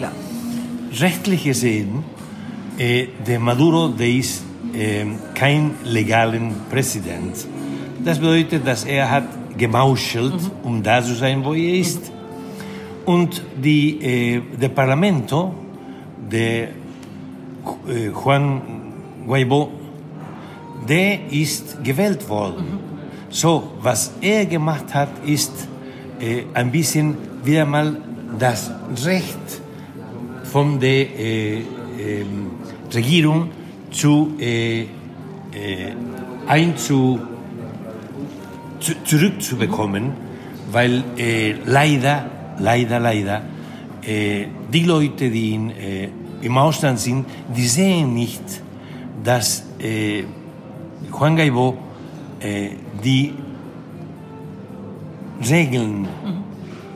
Rechtlich 1.00 1.44
gesehen, 1.44 2.04
äh, 2.78 3.06
der 3.26 3.40
Maduro, 3.40 3.88
der 3.88 4.08
ist 4.08 4.42
äh, 4.74 5.04
kein 5.34 5.74
legalen 5.84 6.54
Präsident. 6.70 7.46
Das 8.04 8.18
bedeutet, 8.18 8.66
dass 8.66 8.84
er 8.84 9.10
hat 9.10 9.24
gemauschelt, 9.56 10.34
um 10.62 10.82
da 10.82 11.02
zu 11.02 11.14
sein, 11.14 11.44
wo 11.44 11.54
er 11.54 11.74
ist. 11.74 12.10
Und 13.04 13.42
die, 13.62 14.00
äh, 14.02 14.42
der 14.60 14.68
Parlamento, 14.68 15.54
der 16.30 16.68
äh, 17.88 18.08
Juan 18.08 18.60
Guaidó, 19.26 19.68
der 20.88 21.30
ist 21.30 21.82
gewählt 21.82 22.28
worden. 22.28 22.78
So, 23.30 23.72
was 23.80 24.12
er 24.20 24.46
gemacht 24.46 24.92
hat, 24.94 25.08
ist 25.26 25.52
äh, 26.20 26.44
ein 26.54 26.70
bisschen 26.70 27.16
wieder 27.42 27.66
mal 27.66 27.96
das 28.38 28.70
Recht 29.04 29.63
von 30.54 30.78
der 30.78 31.18
äh, 31.18 31.62
ähm, 31.98 32.52
Regierung 32.94 33.50
zu, 33.90 34.36
äh, 34.38 34.82
äh, 34.82 34.86
einzu, 36.46 37.18
zu, 38.78 38.92
zurückzubekommen, 39.02 40.12
weil 40.70 41.02
äh, 41.18 41.54
leider, 41.66 42.30
leider, 42.60 43.00
leider, 43.00 43.42
äh, 44.06 44.46
die 44.72 44.84
Leute, 44.84 45.28
die 45.28 45.54
in, 45.54 45.70
äh, 45.70 46.08
im 46.42 46.56
Ausland 46.56 47.00
sind, 47.00 47.26
die 47.56 47.66
sehen 47.66 48.14
nicht, 48.14 48.44
dass 49.24 49.64
äh, 49.80 50.22
Juan 51.10 51.36
äh, 51.36 51.50
die 53.02 53.32
Regeln 55.50 56.06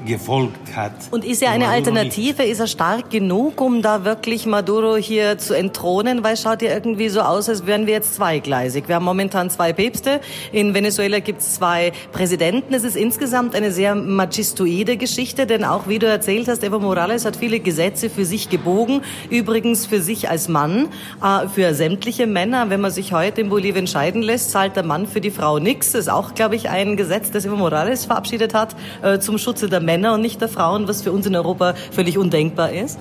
gefolgt 0.06 0.67
hat. 0.76 0.92
Und 1.10 1.24
ist 1.24 1.42
er 1.42 1.50
eine. 1.50 1.68
Alternative? 1.68 2.42
Ist 2.42 2.60
er 2.60 2.66
stark 2.66 3.10
genug, 3.10 3.60
um 3.60 3.82
da 3.82 4.04
wirklich 4.04 4.46
Maduro 4.46 4.96
hier 4.96 5.38
zu 5.38 5.54
entthronen? 5.54 6.24
Weil 6.24 6.34
es 6.34 6.42
schaut 6.42 6.62
ja 6.62 6.72
irgendwie 6.72 7.08
so 7.08 7.20
aus, 7.20 7.48
als 7.48 7.66
wären 7.66 7.86
wir 7.86 7.94
jetzt 7.94 8.14
zweigleisig. 8.14 8.88
Wir 8.88 8.96
haben 8.96 9.04
momentan 9.04 9.50
zwei 9.50 9.72
Päpste. 9.72 10.20
In 10.52 10.74
Venezuela 10.74 11.20
gibt 11.20 11.40
es 11.40 11.54
zwei 11.54 11.92
Präsidenten. 12.12 12.74
Es 12.74 12.84
ist 12.84 12.96
insgesamt 12.96 13.54
eine 13.54 13.70
sehr 13.70 13.94
machistoide 13.94 14.96
Geschichte, 14.96 15.46
denn 15.46 15.64
auch 15.64 15.88
wie 15.88 15.98
du 15.98 16.06
erzählt 16.06 16.48
hast, 16.48 16.64
Evo 16.64 16.78
Morales 16.78 17.24
hat 17.24 17.36
viele 17.36 17.60
Gesetze 17.60 18.10
für 18.10 18.24
sich 18.24 18.48
gebogen. 18.48 19.02
Übrigens 19.30 19.86
für 19.86 20.00
sich 20.00 20.28
als 20.28 20.48
Mann, 20.48 20.88
äh, 21.22 21.48
für 21.48 21.74
sämtliche 21.74 22.26
Männer. 22.26 22.70
Wenn 22.70 22.80
man 22.80 22.90
sich 22.90 23.12
heute 23.12 23.40
in 23.40 23.48
Bolivien 23.48 23.86
scheiden 23.86 24.22
lässt, 24.22 24.50
zahlt 24.50 24.76
der 24.76 24.84
Mann 24.84 25.06
für 25.06 25.20
die 25.20 25.30
Frau 25.30 25.58
nichts. 25.58 25.92
Das 25.92 26.02
ist 26.02 26.08
auch, 26.08 26.34
glaube 26.34 26.56
ich, 26.56 26.68
ein 26.68 26.96
Gesetz, 26.96 27.30
das 27.30 27.44
Evo 27.44 27.56
Morales 27.56 28.06
verabschiedet 28.06 28.54
hat, 28.54 28.74
äh, 29.02 29.18
zum 29.18 29.38
Schutze 29.38 29.68
der 29.68 29.80
Männer 29.80 30.14
und 30.14 30.22
nicht 30.22 30.40
der 30.40 30.48
Frauen, 30.48 30.57
was 30.58 31.02
für 31.02 31.12
uns 31.12 31.26
in 31.26 31.34
Europa 31.34 31.74
völlig 31.90 32.18
undenkbar 32.18 32.72
ist. 32.72 32.98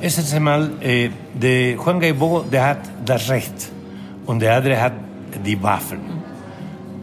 Erstens 0.00 0.34
einmal, 0.34 0.70
äh, 0.80 1.10
der 1.32 1.74
Juan 1.74 2.00
Guaidó, 2.00 2.44
der 2.50 2.64
hat 2.64 2.80
das 3.04 3.30
Recht 3.30 3.70
und 4.26 4.42
der 4.42 4.56
andere 4.56 4.80
hat 4.80 4.94
die 5.46 5.62
Waffen. 5.62 6.00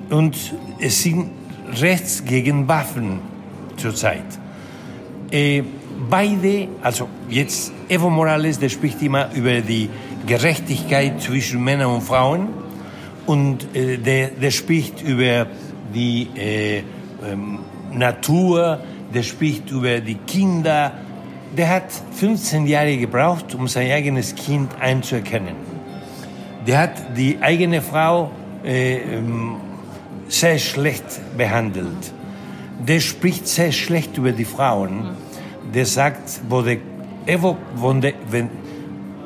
Und 0.10 0.36
es 0.80 1.02
sind 1.02 1.32
Rechts 1.82 2.26
gegen 2.26 2.68
Waffen 2.68 3.20
zurzeit. 3.78 4.26
Äh, 5.32 5.64
beide, 6.10 6.68
also 6.82 7.08
jetzt 7.30 7.72
Evo 7.88 8.10
Morales, 8.10 8.60
der 8.60 8.70
spricht 8.70 9.02
immer 9.02 9.30
über 9.34 9.62
die 9.62 9.90
Gerechtigkeit 10.26 11.22
zwischen 11.22 11.64
Männern 11.64 11.92
und 11.92 12.02
Frauen 12.02 12.50
und 13.26 13.76
äh, 13.76 13.98
der, 13.98 14.30
der 14.30 14.52
spricht 14.52 15.02
über 15.04 15.48
die 15.94 16.28
äh, 16.36 16.84
ähm, 17.24 17.60
Natur, 17.94 18.80
der 19.14 19.24
spricht 19.24 19.72
über 19.72 20.00
die 20.00 20.16
Kinder. 20.16 20.92
Der 21.58 21.70
hat 21.70 21.92
15 22.14 22.68
Jahre 22.68 22.98
gebraucht, 22.98 23.56
um 23.56 23.68
sein 23.68 23.92
eigenes 23.92 24.36
Kind 24.36 24.70
einzuerkennen. 24.80 25.56
Der 26.68 26.78
hat 26.80 27.18
die 27.18 27.40
eigene 27.42 27.82
Frau 27.82 28.32
äh, 28.64 28.98
ähm, 28.98 29.56
sehr 30.28 30.60
schlecht 30.60 31.20
behandelt. 31.38 32.14
Der 32.88 33.00
spricht 33.00 33.48
sehr 33.48 33.72
schlecht 33.72 34.18
über 34.18 34.32
die 34.32 34.46
Frauen. 34.46 35.10
Der 35.74 35.86
sagt, 35.86 36.42
wo 36.48 36.62
der 36.62 36.78
Evo, 37.26 37.58
der, 38.02 38.14
wenn, 38.30 38.50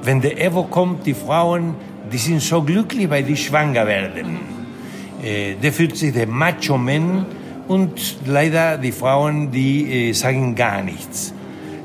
wenn 0.02 0.22
der 0.22 0.42
Evo 0.42 0.63
kommt, 0.63 1.06
die 1.06 1.13
Frauen, 1.13 1.75
die 2.12 2.18
sind 2.18 2.42
so 2.42 2.62
glücklich, 2.62 3.10
weil 3.10 3.24
die 3.24 3.36
schwanger 3.36 3.86
werden. 3.88 4.40
Äh, 5.24 5.56
der 5.56 5.72
fühlt 5.72 5.98
sich 5.98 6.13
der 6.13 6.28
Macho-Man 6.28 7.25
und 7.67 8.17
leider 8.25 8.77
die 8.77 8.91
Frauen, 8.91 9.51
die 9.51 10.10
äh, 10.10 10.13
sagen 10.13 10.55
gar 10.55 10.82
nichts. 10.82 11.34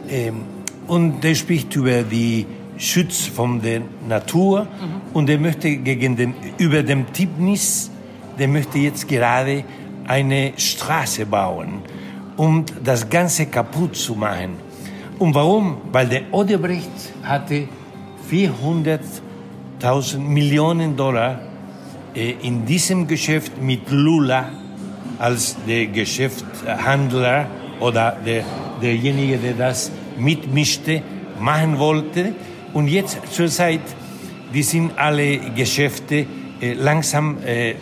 Ähm, 0.09 0.43
und 0.87 1.23
der 1.23 1.35
spricht 1.35 1.75
über 1.77 2.03
die 2.03 2.47
Schutz 2.79 3.27
von 3.27 3.61
der 3.61 3.83
Natur 4.09 4.67
und 5.13 5.29
er 5.29 5.39
möchte 5.39 5.77
gegen 5.77 6.17
den, 6.17 6.35
über 6.59 6.83
dem 6.83 7.13
Tipnis, 7.13 7.91
der 8.39 8.49
möchte 8.49 8.79
jetzt 8.79 9.07
gerade 9.09 9.65
eine 10.07 10.53
Straße 10.57 11.27
bauen, 11.27 11.83
um 12.37 12.65
das 12.83 13.11
Ganze 13.11 13.47
kaputt 13.47 13.97
zu 13.97 14.15
machen. 14.15 14.57
Und 15.19 15.35
warum? 15.35 15.79
Weil 15.93 16.09
der 16.09 16.23
Odebrecht 16.33 16.91
hatte 17.23 17.69
400.000 18.31 20.19
Millionen 20.19 20.97
Dollar 20.97 21.41
äh, 22.15 22.35
in 22.43 22.65
diesem 22.65 23.07
Geschäft 23.07 23.61
mit 23.61 23.91
Lula 23.91 24.51
als 25.19 25.57
der 25.67 25.87
Geschäftshandler 25.87 27.47
oder 27.81 28.17
der, 28.25 28.45
derjenige, 28.81 29.39
der 29.39 29.55
das 29.55 29.91
mitmischte, 30.19 31.03
machen 31.41 31.79
wollte. 31.79 32.35
Und 32.73 32.89
jetzt 32.89 33.19
zur 33.33 33.49
Zeit, 33.49 33.81
die 34.53 34.63
sind 34.63 34.97
alle 34.97 35.39
Geschäfte 35.55 36.27
äh, 36.61 36.75
langsam 36.75 37.39
äh, 37.45 37.71
äh, 37.71 37.77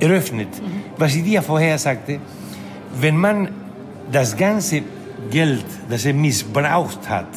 eröffnet. 0.00 0.48
Mhm. 0.48 0.82
Was 0.96 1.14
ich 1.14 1.24
dir 1.24 1.42
vorher 1.42 1.78
sagte, 1.78 2.20
wenn 3.00 3.16
man 3.16 3.48
das 4.10 4.36
ganze 4.36 4.82
Geld, 5.30 5.64
das 5.88 6.04
er 6.04 6.14
missbraucht 6.14 7.08
hat 7.08 7.28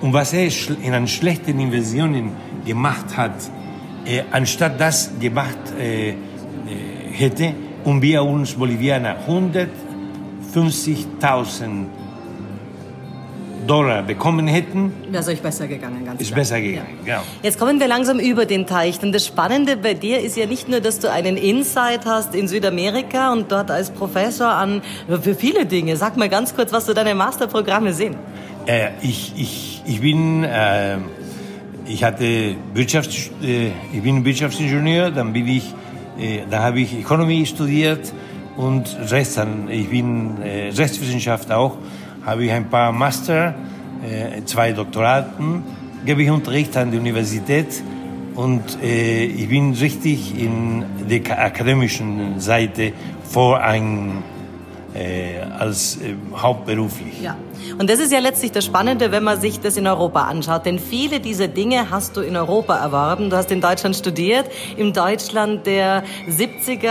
und 0.00 0.12
was 0.12 0.32
er 0.32 0.48
in 0.82 0.94
an 0.94 1.06
schlechten 1.08 1.58
Inversionen 1.58 2.32
gemacht 2.64 3.16
hat, 3.16 3.34
äh, 4.06 4.22
anstatt 4.30 4.80
das 4.80 5.10
gemacht 5.20 5.58
äh, 5.78 6.10
äh 6.10 6.14
hätte, 7.12 7.52
und 7.84 8.02
wir 8.02 8.22
uns 8.22 8.54
Bolivianer 8.54 9.16
150.000 10.54 11.86
Dollar 13.66 14.02
bekommen 14.02 14.46
hätten, 14.46 14.92
wäre 15.10 15.22
es 15.22 15.28
euch 15.28 15.42
besser 15.42 15.66
gegangen. 15.68 16.04
Ganz 16.04 16.20
ist 16.20 16.28
klar. 16.28 16.40
besser 16.40 16.60
gegangen, 16.60 16.98
ja. 17.04 17.16
genau. 17.16 17.26
Jetzt 17.42 17.58
kommen 17.58 17.78
wir 17.78 17.86
langsam 17.86 18.18
über 18.18 18.46
den 18.46 18.66
Teich. 18.66 18.98
Denn 18.98 19.12
das 19.12 19.26
Spannende 19.26 19.76
bei 19.76 19.92
dir 19.92 20.20
ist 20.20 20.36
ja 20.38 20.46
nicht 20.46 20.70
nur, 20.70 20.80
dass 20.80 21.00
du 21.00 21.10
einen 21.10 21.36
Insight 21.36 22.06
hast 22.06 22.34
in 22.34 22.48
Südamerika 22.48 23.30
und 23.32 23.52
dort 23.52 23.70
als 23.70 23.90
Professor 23.90 24.48
an 24.48 24.80
für 25.20 25.34
viele 25.34 25.66
Dinge. 25.66 25.96
Sag 25.96 26.16
mal 26.16 26.30
ganz 26.30 26.56
kurz, 26.56 26.72
was 26.72 26.86
so 26.86 26.94
deine 26.94 27.14
Masterprogramme 27.14 27.92
sind. 27.92 28.16
Äh, 28.64 28.88
ich, 29.02 29.34
ich, 29.36 29.82
ich 29.84 30.00
bin 30.00 30.44
äh, 30.44 30.96
ich 31.88 32.04
hatte 32.04 32.54
Wirtschafts, 32.74 33.30
äh, 33.42 33.70
ich 33.92 34.02
bin 34.02 34.24
Wirtschaftsingenieur, 34.24 35.10
dann 35.10 35.32
bin 35.32 35.48
ich, 35.48 35.74
da 36.50 36.62
habe 36.62 36.80
ich 36.80 36.98
Economy 36.98 37.46
studiert 37.46 38.12
und 38.56 38.96
Rechts, 39.10 39.40
ich 39.68 39.88
bin 39.88 40.42
äh, 40.42 40.70
Rechtswissenschaft 40.70 41.50
auch 41.52 41.76
habe 42.28 42.44
ich 42.44 42.52
ein 42.52 42.68
paar 42.68 42.92
Master, 42.92 43.54
äh, 44.04 44.44
zwei 44.44 44.72
Doktoraten, 44.72 45.62
gebe 46.04 46.22
ich 46.22 46.30
Unterricht 46.30 46.76
an 46.76 46.90
der 46.90 47.00
Universität 47.00 47.82
und 48.34 48.62
äh, 48.82 49.24
ich 49.24 49.48
bin 49.48 49.72
richtig 49.72 50.38
in 50.38 50.84
der 51.08 51.42
akademischen 51.42 52.38
Seite 52.38 52.92
vor 53.24 53.62
äh, 54.98 55.40
als 55.58 55.96
äh, 55.96 56.14
hauptberuflich. 56.36 57.22
Ja. 57.22 57.36
Und 57.78 57.88
das 57.90 58.00
ist 58.00 58.12
ja 58.12 58.18
letztlich 58.18 58.50
das 58.50 58.64
Spannende, 58.64 59.12
wenn 59.12 59.22
man 59.22 59.40
sich 59.40 59.60
das 59.60 59.76
in 59.76 59.86
Europa 59.86 60.22
anschaut. 60.22 60.66
Denn 60.66 60.78
viele 60.78 61.20
dieser 61.20 61.48
Dinge 61.48 61.90
hast 61.90 62.16
du 62.16 62.20
in 62.20 62.36
Europa 62.36 62.76
erworben. 62.76 63.30
Du 63.30 63.36
hast 63.36 63.50
in 63.50 63.60
Deutschland 63.60 63.94
studiert, 63.94 64.46
in 64.76 64.92
Deutschland 64.92 65.66
der 65.66 66.02
70er, 66.28 66.82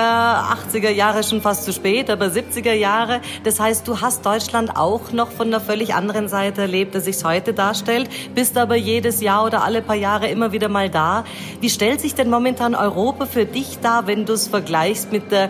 80er 0.72 0.90
Jahre 0.90 1.24
schon 1.24 1.42
fast 1.42 1.66
zu 1.66 1.74
spät, 1.74 2.10
aber 2.10 2.28
70er 2.28 2.74
Jahre. 2.74 3.22
Das 3.44 3.60
heißt, 3.60 3.88
du 3.88 4.00
hast 4.02 4.26
Deutschland 4.26 4.78
auch 4.78 5.12
noch 5.12 5.32
von 5.32 5.48
einer 5.48 5.60
völlig 5.60 5.94
anderen 5.94 6.30
Seite 6.30 6.62
erlebt, 6.62 6.96
als 6.96 7.06
sich 7.06 7.24
heute 7.24 7.54
darstellt, 7.54 8.10
bist 8.36 8.58
aber 8.58 8.76
jedes 8.76 9.22
Jahr 9.22 9.46
oder 9.46 9.64
alle 9.64 9.82
paar 9.82 9.96
Jahre 9.96 10.28
immer 10.28 10.52
wieder 10.52 10.70
mal 10.70 10.90
da. 10.90 11.26
Wie 11.60 11.70
stellt 11.70 12.00
sich 12.00 12.16
denn 12.16 12.30
momentan 12.30 12.76
Europa 12.76 13.26
für 13.26 13.46
dich 13.46 13.80
dar, 13.80 14.08
wenn 14.08 14.26
du 14.26 14.34
es 14.34 14.48
vergleichst 14.48 15.12
mit 15.12 15.32
der 15.32 15.50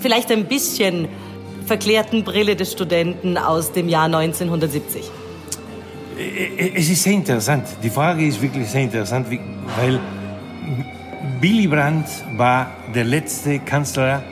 vielleicht 0.00 0.30
ein 0.30 0.46
bisschen 0.46 1.08
verklärten 1.68 2.24
Brille 2.24 2.56
des 2.56 2.72
Studenten 2.72 3.36
aus 3.36 3.72
dem 3.72 3.88
Jahr 3.88 4.06
1970? 4.06 5.04
Es 6.74 6.90
ist 6.90 7.02
sehr 7.04 7.12
interessant. 7.12 7.64
Die 7.82 7.90
Frage 7.90 8.26
ist 8.26 8.42
wirklich 8.42 8.68
sehr 8.68 8.82
interessant, 8.82 9.28
weil 9.76 10.00
Willy 11.40 11.68
Brandt 11.68 12.08
war 12.36 12.72
der 12.92 13.04
letzte 13.04 13.60
Kanzler, 13.60 14.22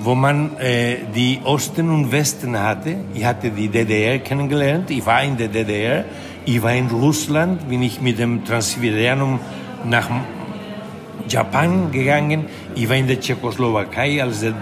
wo 0.00 0.14
man 0.14 0.56
äh, 0.58 0.96
die 1.14 1.40
Osten 1.44 1.90
und 1.90 2.10
Westen 2.10 2.58
hatte. 2.58 2.96
Ich 3.14 3.24
hatte 3.24 3.50
die 3.50 3.68
DDR 3.68 4.18
kennengelernt, 4.18 4.90
ich 4.90 5.04
war 5.06 5.22
in 5.22 5.36
der 5.36 5.48
DDR, 5.48 6.04
ich 6.44 6.62
war 6.62 6.72
in 6.72 6.88
Russland, 6.88 7.68
bin 7.68 7.82
ich 7.82 8.00
mit 8.00 8.18
dem 8.18 8.44
Transiberianum 8.44 9.38
nach 9.84 10.08
Japan 11.28 11.92
gegangen, 11.92 12.46
ich 12.74 12.88
war 12.88 12.96
in 12.96 13.06
der 13.06 13.20
Tschechoslowakei, 13.20 14.22
als 14.22 14.40
der 14.40 14.54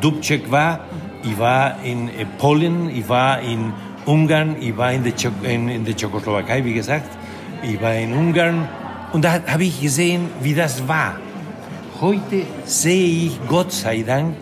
Dubček 0.00 0.50
war 0.50 0.80
ich 1.24 1.38
war 1.38 1.82
in 1.82 2.08
äh, 2.08 2.26
Polen, 2.38 2.90
ich 2.90 3.08
war 3.08 3.40
in 3.40 3.72
Ungarn, 4.06 4.56
ich 4.60 4.76
war 4.76 4.92
in 4.92 5.02
der, 5.02 5.16
Tschech 5.16 5.32
in, 5.42 5.68
in 5.68 5.84
der 5.84 5.96
Tschechoslowakei, 5.96 6.64
wie 6.64 6.74
gesagt, 6.74 7.08
ich 7.62 7.80
war 7.80 7.94
in 7.94 8.12
Ungarn 8.12 8.68
und 9.12 9.24
da 9.24 9.40
habe 9.46 9.64
ich 9.64 9.80
gesehen, 9.80 10.28
wie 10.42 10.54
das 10.54 10.86
war. 10.86 11.16
Heute 12.00 12.42
sehe 12.64 13.26
ich, 13.26 13.40
Gott 13.48 13.72
sei 13.72 14.02
Dank, 14.02 14.36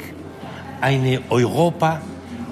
eine 0.81 1.21
Europa, 1.31 2.01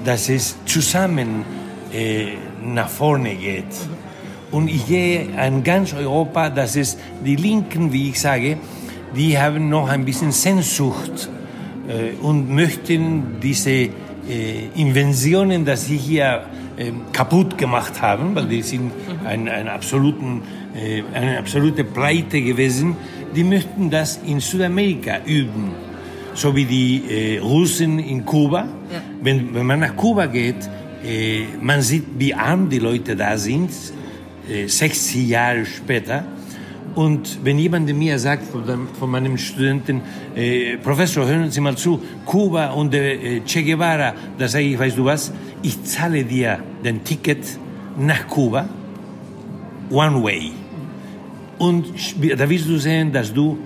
das 0.05 0.29
es 0.29 0.57
zusammen 0.65 1.45
äh, 1.93 2.29
nach 2.63 2.89
vorne 2.89 3.35
geht. 3.35 3.65
Und 4.51 4.69
ich 4.69 4.87
gehe 4.87 5.29
an 5.37 5.65
ganz 5.65 5.95
Europa, 5.95 6.51
dass 6.51 6.77
es 6.77 6.97
die 7.25 7.37
Linken, 7.37 7.93
wie 7.93 8.11
ich 8.11 8.21
sage, 8.21 8.59
die 9.17 9.39
haben 9.39 9.69
noch 9.69 9.89
ein 9.89 10.05
bisschen 10.05 10.33
Sehnsucht 10.33 11.29
äh, 11.89 12.13
und 12.23 12.51
möchten 12.51 13.41
diese 13.43 13.89
äh, 14.31 14.69
Inventionen, 14.81 15.65
dass 15.65 15.87
sie 15.87 15.97
hier 15.97 16.45
äh, 16.77 16.93
kaputt 17.13 17.59
gemacht 17.59 18.01
haben, 18.01 18.35
weil 18.35 18.47
die 18.47 18.63
sind 18.63 18.93
ein, 19.25 19.49
ein 19.49 19.69
absoluten, 19.69 20.43
äh, 20.75 21.03
eine 21.13 21.39
absolute 21.39 21.85
Pleite 21.85 22.41
gewesen. 22.41 22.97
Die 23.35 23.45
möchten 23.45 23.91
das 23.91 24.21
in 24.27 24.41
Südamerika 24.41 25.19
üben, 25.27 25.73
so 26.35 26.55
wie 26.55 26.65
die 26.65 27.03
äh, 27.09 27.39
Russen 27.39 27.99
in 27.99 28.25
Kuba. 28.25 28.61
Ja. 28.93 29.03
Wenn, 29.23 29.55
wenn 29.55 29.67
man 29.67 29.81
nach 29.81 29.97
Kuba 29.97 30.27
geht, 30.27 30.69
äh, 31.05 31.45
man 31.61 31.83
sieht, 31.83 32.05
wie 32.19 32.35
arm 32.35 32.69
die 32.69 32.79
Leute 32.79 33.17
da 33.17 33.37
sind, 33.37 33.71
60 34.67 35.17
äh, 35.17 35.21
Jahre 35.21 35.67
später. 35.67 36.25
Und 36.95 37.45
wenn 37.45 37.59
jemand 37.59 37.95
mir 37.97 38.19
sagt, 38.19 38.45
von, 38.45 39.11
meinem 39.11 39.39
Studenten, 39.39 40.03
äh, 40.35 40.77
Professor, 40.79 41.27
hören 41.27 41.51
Sie 41.51 41.61
mal 41.61 41.77
zu, 41.77 42.01
Kuba 42.27 42.71
und 42.71 42.93
äh, 42.95 43.41
Che 43.47 43.63
Guevara, 43.63 44.13
da 44.37 44.49
sage 44.49 44.65
ich, 44.65 44.79
weißt 44.79 44.99
du 44.99 45.05
was, 45.05 45.33
ich 45.63 45.83
zahle 45.85 46.25
dir 46.25 46.59
den 46.85 47.05
Ticket 47.05 47.45
nach 47.97 48.27
Kuba, 48.27 48.69
one 49.91 50.23
way. 50.23 50.51
Und 51.59 51.87
da 52.37 52.49
wirst 52.49 52.69
du 52.69 52.79
sehen, 52.79 53.13
dass 53.13 53.33
du 53.33 53.59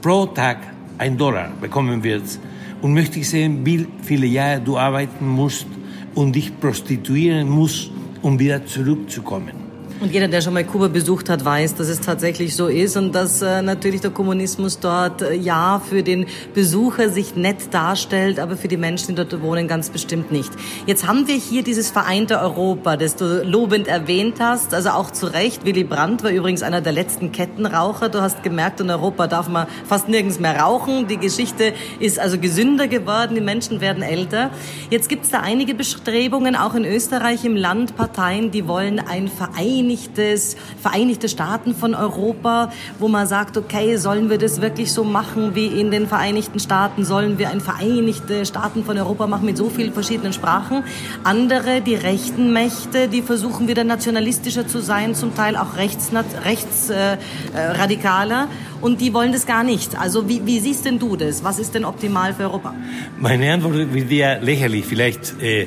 pro 0.00 0.26
Tag 0.26 0.58
ein 0.98 1.16
Dollar 1.16 1.50
bekommen 1.60 2.02
wirst. 2.04 2.38
Und 2.82 2.94
möchte 2.94 3.18
ich 3.18 3.28
sehen, 3.28 3.64
wie 3.64 3.86
viele 4.02 4.26
Jahre 4.26 4.60
du 4.60 4.76
arbeiten 4.76 5.26
musst 5.26 5.66
und 6.14 6.34
dich 6.34 6.58
prostituieren 6.60 7.48
musst, 7.48 7.90
um 8.20 8.38
wieder 8.38 8.64
zurückzukommen. 8.66 9.61
Und 10.02 10.12
jeder, 10.12 10.26
der 10.26 10.40
schon 10.40 10.54
mal 10.54 10.64
Kuba 10.64 10.88
besucht 10.88 11.28
hat, 11.28 11.44
weiß, 11.44 11.76
dass 11.76 11.86
es 11.86 12.00
tatsächlich 12.00 12.56
so 12.56 12.66
ist 12.66 12.96
und 12.96 13.14
dass 13.14 13.40
äh, 13.40 13.62
natürlich 13.62 14.00
der 14.00 14.10
Kommunismus 14.10 14.80
dort 14.80 15.22
äh, 15.22 15.32
ja 15.32 15.80
für 15.88 16.02
den 16.02 16.26
Besucher 16.54 17.08
sich 17.08 17.36
nett 17.36 17.72
darstellt, 17.72 18.40
aber 18.40 18.56
für 18.56 18.66
die 18.66 18.76
Menschen, 18.76 19.14
die 19.14 19.24
dort 19.24 19.40
wohnen, 19.40 19.68
ganz 19.68 19.90
bestimmt 19.90 20.32
nicht. 20.32 20.50
Jetzt 20.86 21.06
haben 21.06 21.28
wir 21.28 21.36
hier 21.36 21.62
dieses 21.62 21.92
vereinte 21.92 22.40
Europa, 22.40 22.96
das 22.96 23.14
du 23.14 23.44
lobend 23.44 23.86
erwähnt 23.86 24.40
hast, 24.40 24.74
also 24.74 24.90
auch 24.90 25.12
zu 25.12 25.26
Recht. 25.26 25.64
Willy 25.64 25.84
Brandt 25.84 26.24
war 26.24 26.32
übrigens 26.32 26.64
einer 26.64 26.80
der 26.80 26.92
letzten 26.92 27.30
Kettenraucher. 27.30 28.08
Du 28.08 28.20
hast 28.20 28.42
gemerkt, 28.42 28.80
in 28.80 28.90
Europa 28.90 29.28
darf 29.28 29.48
man 29.48 29.68
fast 29.86 30.08
nirgends 30.08 30.40
mehr 30.40 30.58
rauchen. 30.58 31.06
Die 31.06 31.18
Geschichte 31.18 31.74
ist 32.00 32.18
also 32.18 32.38
gesünder 32.38 32.88
geworden, 32.88 33.36
die 33.36 33.40
Menschen 33.40 33.80
werden 33.80 34.02
älter. 34.02 34.50
Jetzt 34.90 35.08
gibt 35.08 35.26
es 35.26 35.30
da 35.30 35.38
einige 35.38 35.74
Bestrebungen, 35.74 36.56
auch 36.56 36.74
in 36.74 36.84
Österreich 36.84 37.44
im 37.44 37.54
Land, 37.54 37.94
Parteien, 37.94 38.50
die 38.50 38.66
wollen 38.66 38.98
ein 38.98 39.28
Verein 39.28 39.91
vereinigtes, 39.92 40.56
Vereinigte 40.80 41.28
Staaten 41.28 41.74
von 41.74 41.94
Europa, 41.94 42.72
wo 42.98 43.08
man 43.08 43.26
sagt, 43.26 43.56
okay, 43.56 43.96
sollen 43.96 44.30
wir 44.30 44.38
das 44.38 44.60
wirklich 44.60 44.92
so 44.92 45.04
machen 45.04 45.54
wie 45.54 45.66
in 45.66 45.90
den 45.90 46.06
Vereinigten 46.06 46.58
Staaten? 46.58 47.04
Sollen 47.04 47.38
wir 47.38 47.50
ein 47.50 47.60
Vereinigte 47.60 48.44
Staaten 48.46 48.84
von 48.84 48.98
Europa 48.98 49.26
machen 49.26 49.46
mit 49.46 49.56
so 49.56 49.68
vielen 49.68 49.92
verschiedenen 49.92 50.32
Sprachen? 50.32 50.84
Andere, 51.24 51.80
die 51.80 51.94
rechten 51.94 52.52
Mächte, 52.52 53.08
die 53.08 53.22
versuchen 53.22 53.68
wieder 53.68 53.84
nationalistischer 53.84 54.66
zu 54.66 54.80
sein, 54.80 55.14
zum 55.14 55.34
Teil 55.34 55.56
auch 55.56 55.76
rechtsradikaler. 55.76 56.44
Rechts, 56.44 56.90
äh, 56.90 57.14
äh, 57.14 58.46
und 58.80 59.00
die 59.00 59.14
wollen 59.14 59.32
das 59.32 59.46
gar 59.46 59.62
nicht. 59.62 59.98
Also 59.98 60.28
wie, 60.28 60.44
wie 60.44 60.58
siehst 60.58 60.84
denn 60.84 60.98
du 60.98 61.16
das? 61.16 61.44
Was 61.44 61.60
ist 61.60 61.74
denn 61.74 61.84
optimal 61.84 62.34
für 62.34 62.44
Europa? 62.44 62.74
Meine 63.20 63.52
Antwort 63.52 63.74
wird 63.94 64.10
ja 64.10 64.38
lächerlich. 64.38 64.84
Vielleicht 64.84 65.40
äh, 65.40 65.62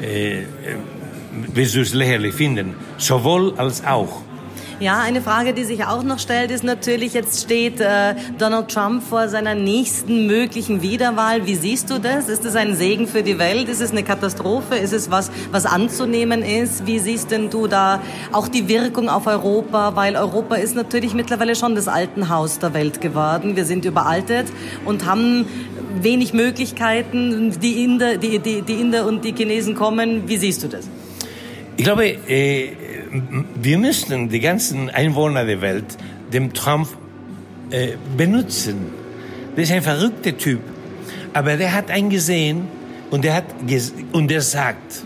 äh, 0.00 0.44
wirst 1.52 1.74
du 1.74 1.80
es 1.80 1.94
lächerlich 1.94 2.34
finden. 2.34 2.74
Sowohl 2.98 3.54
als 3.56 3.84
auch. 3.84 4.22
Ja, 4.80 5.00
eine 5.00 5.22
Frage, 5.22 5.54
die 5.54 5.62
sich 5.62 5.84
auch 5.84 6.02
noch 6.02 6.18
stellt, 6.18 6.50
ist 6.50 6.64
natürlich, 6.64 7.14
jetzt 7.14 7.44
steht 7.44 7.80
äh, 7.80 8.16
Donald 8.38 8.68
Trump 8.68 9.04
vor 9.04 9.28
seiner 9.28 9.54
nächsten 9.54 10.26
möglichen 10.26 10.82
Wiederwahl. 10.82 11.46
Wie 11.46 11.54
siehst 11.54 11.90
du 11.90 12.00
das? 12.00 12.28
Ist 12.28 12.44
es 12.44 12.56
ein 12.56 12.74
Segen 12.74 13.06
für 13.06 13.22
die 13.22 13.38
Welt? 13.38 13.68
Ist 13.68 13.80
es 13.80 13.92
eine 13.92 14.02
Katastrophe? 14.02 14.74
Ist 14.74 14.92
es 14.92 15.12
was, 15.12 15.30
was 15.52 15.64
anzunehmen 15.64 16.42
ist? 16.42 16.88
Wie 16.88 16.98
siehst 16.98 17.30
denn 17.30 17.50
du 17.50 17.68
da 17.68 18.02
auch 18.32 18.48
die 18.48 18.66
Wirkung 18.66 19.08
auf 19.08 19.28
Europa? 19.28 19.94
Weil 19.94 20.16
Europa 20.16 20.56
ist 20.56 20.74
natürlich 20.74 21.14
mittlerweile 21.14 21.54
schon 21.54 21.76
das 21.76 21.86
Altenhaus 21.86 22.58
der 22.58 22.74
Welt 22.74 23.00
geworden. 23.00 23.54
Wir 23.54 23.66
sind 23.66 23.84
überaltet 23.84 24.48
und 24.84 25.06
haben 25.06 25.46
wenig 26.02 26.34
Möglichkeiten. 26.34 27.54
Die 27.62 27.84
Inder, 27.84 28.16
die, 28.16 28.40
die, 28.40 28.62
die 28.62 28.74
Inder 28.74 29.06
und 29.06 29.24
die 29.24 29.32
Chinesen 29.32 29.76
kommen. 29.76 30.26
Wie 30.26 30.36
siehst 30.36 30.64
du 30.64 30.68
das? 30.68 30.88
Ich 31.76 31.82
glaube, 31.82 32.06
äh, 32.06 32.70
wir 33.60 33.78
müssen 33.78 34.28
die 34.28 34.38
ganzen 34.38 34.90
Einwohner 34.90 35.44
der 35.44 35.60
Welt 35.60 35.84
dem 36.32 36.52
Trump 36.52 36.88
äh, 37.70 37.92
benutzen. 38.16 38.92
Das 39.56 39.64
ist 39.64 39.72
ein 39.72 39.82
verrückter 39.82 40.36
Typ. 40.36 40.60
Aber 41.32 41.56
der 41.56 41.72
hat 41.72 41.90
eingesehen 41.90 42.68
und 43.10 43.24
der 43.24 43.34
hat 43.34 43.44
und 44.12 44.30
der 44.30 44.40
sagt 44.40 45.02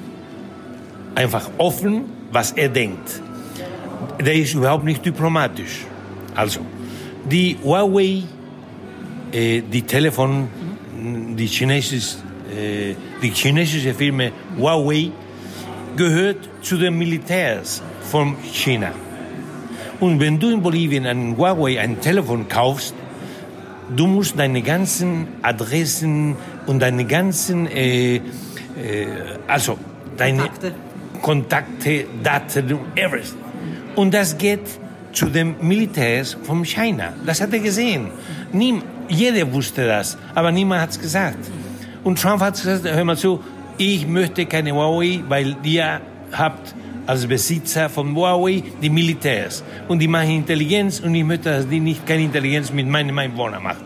einfach 1.14 1.50
offen, 1.56 2.04
was 2.30 2.52
er 2.52 2.68
denkt. 2.68 3.22
Der 4.20 4.34
ist 4.34 4.52
überhaupt 4.52 4.84
nicht 4.84 5.04
diplomatisch. 5.04 5.86
Also, 6.34 6.60
die 7.24 7.56
Huawei, 7.64 8.24
äh, 9.32 9.62
die 9.62 9.82
Telefon, 9.82 10.48
die 11.36 11.46
chinesische, 11.46 12.18
äh, 12.54 12.94
die 13.22 13.30
chinesische 13.30 13.94
Firma 13.94 14.24
Huawei 14.58 15.10
gehört 15.98 16.48
zu 16.62 16.78
den 16.78 16.96
Militärs 16.96 17.82
von 18.10 18.36
China. 18.52 18.92
Und 20.00 20.20
wenn 20.20 20.38
du 20.38 20.48
in 20.50 20.62
Bolivien 20.62 21.04
ein 21.06 21.36
Huawei 21.36 21.80
ein 21.80 22.00
Telefon 22.00 22.48
kaufst, 22.48 22.94
du 23.94 24.06
musst 24.06 24.38
deine 24.38 24.62
ganzen 24.62 25.26
Adressen 25.42 26.36
und 26.66 26.80
deine 26.80 27.04
ganzen, 27.04 27.66
äh, 27.66 28.16
äh, 28.16 28.20
also 29.48 29.76
deine 30.16 30.42
Kontakte. 30.42 30.72
Kontakte, 31.20 32.04
Daten, 32.22 32.78
everything. 32.94 33.40
Und 33.96 34.14
das 34.14 34.38
geht 34.38 34.60
zu 35.12 35.26
den 35.26 35.56
Militärs 35.60 36.36
von 36.44 36.64
China. 36.64 37.12
Das 37.26 37.40
hat 37.40 37.52
er 37.52 37.58
gesehen. 37.58 38.06
Nie, 38.52 38.80
jeder 39.08 39.52
wusste 39.52 39.84
das, 39.84 40.16
aber 40.32 40.52
niemand 40.52 40.82
hat 40.82 40.90
es 40.90 41.00
gesagt. 41.00 41.38
Und 42.04 42.22
Trump 42.22 42.40
hat 42.40 42.54
gesagt, 42.54 42.84
hör 42.84 43.04
mal 43.04 43.16
zu, 43.16 43.42
ich 43.78 44.06
möchte 44.06 44.46
keine 44.46 44.72
Huawei, 44.72 45.20
weil 45.28 45.56
ihr 45.62 46.00
habt 46.32 46.74
als 47.06 47.26
Besitzer 47.26 47.88
von 47.88 48.14
Huawei 48.14 48.62
die 48.82 48.90
Militärs 48.90 49.64
und 49.88 50.00
die 50.00 50.08
machen 50.08 50.30
Intelligenz 50.30 51.00
und 51.00 51.14
ich 51.14 51.24
möchte, 51.24 51.50
dass 51.50 51.68
die 51.68 51.80
nicht 51.80 52.06
keine 52.06 52.24
Intelligenz 52.24 52.70
mit 52.72 52.86
meinen 52.86 53.18
Einwohnern 53.18 53.62
macht. 53.62 53.84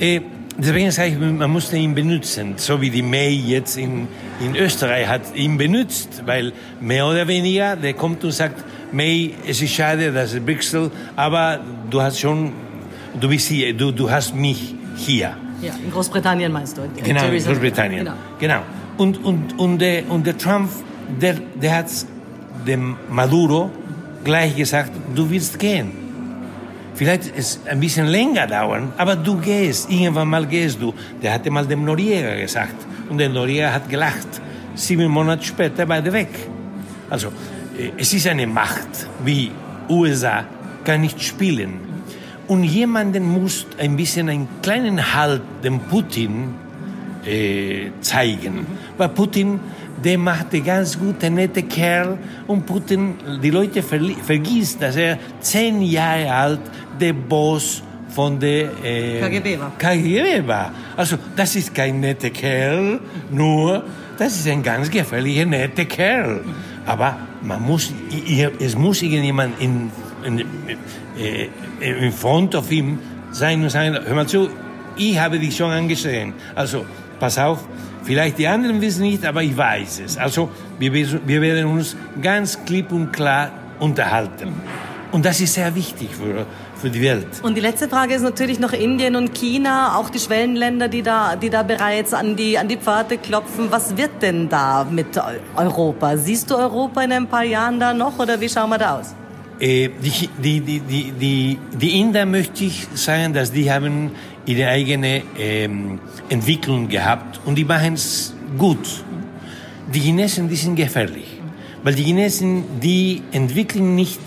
Äh, 0.00 0.20
deswegen 0.56 0.90
sage 0.90 1.10
ich, 1.10 1.18
man 1.18 1.50
muss 1.50 1.72
ihn 1.72 1.94
benutzen, 1.94 2.54
so 2.56 2.80
wie 2.80 2.88
die 2.88 3.02
May 3.02 3.34
jetzt 3.34 3.76
in, 3.76 4.08
in 4.40 4.56
Österreich 4.56 5.06
hat 5.06 5.34
ihn 5.34 5.58
benutzt, 5.58 6.22
weil 6.24 6.52
mehr 6.80 7.06
oder 7.06 7.28
weniger, 7.28 7.76
der 7.76 7.92
kommt 7.92 8.24
und 8.24 8.32
sagt, 8.32 8.64
May, 8.92 9.34
es 9.46 9.60
ist 9.60 9.74
schade, 9.74 10.12
dass 10.12 10.32
es 10.32 10.40
Brixel, 10.40 10.90
aber 11.16 11.60
du 11.90 12.00
hast 12.00 12.20
schon, 12.20 12.52
du 13.20 13.28
bist 13.28 13.48
hier, 13.48 13.74
du, 13.74 13.90
du 13.90 14.10
hast 14.10 14.34
mich 14.34 14.74
hier. 14.96 15.36
Ja, 15.60 15.74
in 15.84 15.90
Großbritannien 15.90 16.52
meinst 16.52 16.78
du? 16.78 16.82
Genau, 17.02 17.26
in 17.26 17.44
Großbritannien. 17.44 18.04
Genau. 18.04 18.16
genau. 18.38 18.62
Und, 18.96 19.24
und, 19.24 19.58
und, 19.58 19.78
der, 19.78 20.08
und 20.10 20.26
der 20.26 20.38
Trump, 20.38 20.70
der, 21.20 21.34
der 21.60 21.78
hat 21.78 21.86
dem 22.66 22.96
Maduro 23.10 23.70
gleich 24.22 24.56
gesagt, 24.56 24.92
du 25.14 25.28
willst 25.28 25.58
gehen. 25.58 25.90
Vielleicht 26.94 27.26
ist 27.26 27.36
es 27.36 27.66
ein 27.66 27.80
bisschen 27.80 28.06
länger 28.06 28.46
dauern, 28.46 28.92
aber 28.96 29.16
du 29.16 29.36
gehst, 29.38 29.90
irgendwann 29.90 30.28
mal 30.28 30.46
gehst 30.46 30.80
du. 30.80 30.94
Der 31.20 31.32
hatte 31.32 31.50
mal 31.50 31.66
dem 31.66 31.84
Noriega 31.84 32.36
gesagt 32.36 32.76
und 33.10 33.18
der 33.18 33.28
Noriega 33.28 33.72
hat 33.72 33.88
gelacht. 33.88 34.28
Sieben 34.76 35.10
Monate 35.10 35.44
später 35.44 35.86
der 35.86 36.12
weg. 36.12 36.28
Also, 37.10 37.28
äh, 37.78 37.90
es 37.96 38.12
ist 38.12 38.26
eine 38.28 38.46
Macht 38.46 39.08
wie 39.24 39.50
USA, 39.88 40.44
kann 40.84 41.00
nicht 41.00 41.20
spielen. 41.22 41.80
Und 42.46 42.62
jemanden 42.64 43.24
muss 43.24 43.66
ein 43.78 43.96
bisschen 43.96 44.28
einen 44.28 44.48
kleinen 44.62 45.14
Halt 45.14 45.42
dem 45.64 45.80
Putin 45.80 46.54
äh, 47.26 47.90
zeigen. 48.00 48.66
Weil 48.96 49.08
Putin 49.08 49.60
der 50.02 50.18
machte 50.18 50.60
ganz 50.60 50.98
gut, 50.98 51.22
der 51.22 51.30
nette 51.30 51.62
Kerl. 51.62 52.18
Und 52.46 52.66
Putin, 52.66 53.14
die 53.42 53.50
Leute 53.50 53.82
vergisst, 53.82 54.82
dass 54.82 54.96
er 54.96 55.18
zehn 55.40 55.82
Jahre 55.82 56.32
alt 56.32 56.60
der 57.00 57.12
Boss 57.12 57.82
von 58.08 58.38
der 58.38 58.70
äh, 58.84 59.20
KGB 59.20 59.58
war. 59.58 59.72
KGB 59.76 60.46
war. 60.46 60.72
Also 60.96 61.16
das 61.34 61.56
ist 61.56 61.74
kein 61.74 62.00
netter 62.00 62.30
Kerl, 62.30 63.00
nur 63.30 63.84
das 64.16 64.36
ist 64.36 64.46
ein 64.46 64.62
ganz 64.62 64.90
gefährlicher 64.90 65.46
netter 65.46 65.84
Kerl. 65.84 66.44
Aber 66.86 67.16
man 67.42 67.62
muss, 67.62 67.92
es 68.60 68.76
muss 68.76 69.02
irgendjemand 69.02 69.60
in, 69.60 69.90
in, 70.24 70.40
äh, 71.18 71.48
in 71.80 72.12
front 72.12 72.54
of 72.54 72.70
ihm 72.70 72.98
sein 73.32 73.62
und 73.62 73.70
sagen, 73.70 73.98
hör 74.04 74.14
mal 74.14 74.26
zu, 74.26 74.48
ich 74.96 75.18
habe 75.18 75.38
dich 75.38 75.56
schon 75.56 75.70
angesehen. 75.72 76.34
Also 76.54 76.84
pass 77.18 77.36
auf, 77.38 77.66
Vielleicht 78.04 78.38
die 78.38 78.46
anderen 78.46 78.80
wissen 78.80 79.02
nicht, 79.02 79.24
aber 79.24 79.42
ich 79.42 79.56
weiß 79.56 80.02
es. 80.04 80.18
Also 80.18 80.50
wir, 80.78 80.92
wir 80.92 81.40
werden 81.40 81.64
uns 81.66 81.96
ganz 82.20 82.62
klipp 82.64 82.92
und 82.92 83.12
klar 83.12 83.50
unterhalten. 83.80 84.52
Und 85.10 85.24
das 85.24 85.40
ist 85.40 85.54
sehr 85.54 85.74
wichtig 85.74 86.08
für, 86.10 86.44
für 86.76 86.90
die 86.90 87.00
Welt. 87.00 87.28
Und 87.42 87.56
die 87.56 87.60
letzte 87.60 87.88
Frage 87.88 88.14
ist 88.14 88.22
natürlich 88.22 88.58
noch 88.58 88.72
Indien 88.72 89.16
und 89.16 89.32
China, 89.32 89.96
auch 89.96 90.10
die 90.10 90.18
Schwellenländer, 90.18 90.88
die 90.88 91.02
da, 91.02 91.36
die 91.36 91.50
da 91.50 91.62
bereits 91.62 92.12
an 92.12 92.36
die, 92.36 92.58
an 92.58 92.68
die 92.68 92.76
Pforte 92.76 93.16
klopfen. 93.16 93.68
Was 93.70 93.96
wird 93.96 94.20
denn 94.20 94.48
da 94.48 94.84
mit 94.84 95.18
Europa? 95.56 96.16
Siehst 96.16 96.50
du 96.50 96.56
Europa 96.56 97.00
in 97.02 97.12
ein 97.12 97.26
paar 97.26 97.44
Jahren 97.44 97.78
da 97.80 97.94
noch 97.94 98.18
oder 98.18 98.40
wie 98.40 98.48
schauen 98.48 98.70
wir 98.70 98.78
da 98.78 98.98
aus? 98.98 99.14
Äh, 99.60 99.88
die, 100.02 100.28
die, 100.42 100.60
die, 100.60 101.12
die, 101.12 101.58
die 101.72 102.00
Inder 102.00 102.26
möchte 102.26 102.64
ich 102.64 102.88
sagen, 102.94 103.32
dass 103.32 103.52
die 103.52 103.70
haben 103.72 104.10
ihre 104.46 104.68
eigene 104.68 105.22
ähm, 105.38 105.98
Entwicklung 106.28 106.88
gehabt 106.88 107.40
und 107.44 107.56
die 107.56 107.64
machen 107.64 107.94
es 107.94 108.34
gut. 108.58 109.04
Die 109.92 110.00
Chinesen, 110.00 110.48
die 110.48 110.56
sind 110.56 110.76
gefährlich, 110.76 111.40
weil 111.82 111.94
die 111.94 112.04
Chinesen, 112.04 112.80
die 112.80 113.22
entwickeln 113.32 113.94
nicht, 113.94 114.20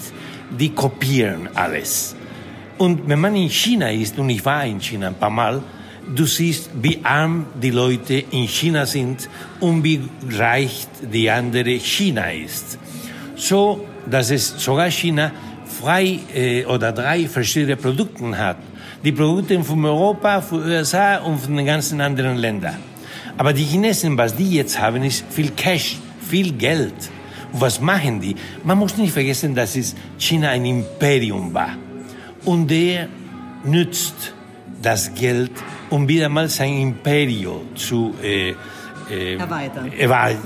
die 0.49 0.69
kopieren 0.69 1.49
alles. 1.53 2.15
Und 2.77 3.07
wenn 3.07 3.19
man 3.19 3.35
in 3.35 3.49
China 3.49 3.89
ist, 3.91 4.17
und 4.19 4.29
ich 4.29 4.45
war 4.45 4.65
in 4.65 4.79
China 4.79 5.07
ein 5.07 5.15
paar 5.15 5.31
Mal, 5.31 5.61
du 6.15 6.25
siehst, 6.25 6.69
wie 6.81 6.99
arm 7.03 7.47
die 7.61 7.71
Leute 7.71 8.23
in 8.31 8.47
China 8.47 8.85
sind 8.85 9.29
und 9.59 9.83
wie 9.83 10.01
reich 10.31 10.87
die 11.01 11.29
andere 11.29 11.71
China 11.79 12.31
ist. 12.31 12.77
So 13.35 13.85
dass 14.09 14.31
es 14.31 14.55
sogar 14.57 14.89
China 14.89 15.31
zwei 15.79 16.19
äh, 16.33 16.65
oder 16.65 16.91
drei 16.91 17.27
verschiedene 17.27 17.75
Produkte 17.75 18.37
hat. 18.37 18.57
Die 19.03 19.11
Produkte 19.11 19.63
von 19.63 19.85
Europa, 19.85 20.41
von 20.41 20.63
USA 20.63 21.17
und 21.17 21.39
von 21.39 21.55
den 21.55 21.65
ganzen 21.65 22.01
anderen 22.01 22.37
Ländern. 22.37 22.77
Aber 23.37 23.53
die 23.53 23.63
Chinesen, 23.63 24.17
was 24.17 24.35
die 24.35 24.51
jetzt 24.55 24.79
haben, 24.79 25.03
ist 25.03 25.23
viel 25.29 25.51
Cash, 25.51 25.97
viel 26.27 26.53
Geld. 26.53 26.95
Und 27.53 27.61
was 27.61 27.79
machen 27.79 28.19
die? 28.19 28.35
Man 28.63 28.77
muss 28.77 28.97
nicht 28.97 29.13
vergessen, 29.13 29.53
dass 29.53 29.75
es 29.75 29.95
China 30.17 30.49
ein 30.49 30.65
Imperium 30.65 31.53
war. 31.53 31.77
Und 32.45 32.69
der 32.69 33.07
nützt 33.63 34.33
das 34.81 35.13
Geld, 35.13 35.51
um 35.89 36.07
wieder 36.07 36.29
mal 36.29 36.49
sein 36.49 36.79
Imperium 36.79 37.75
zu 37.75 38.15
äh, 38.23 38.55
äh, 39.09 39.35
erweitern. 39.35 39.91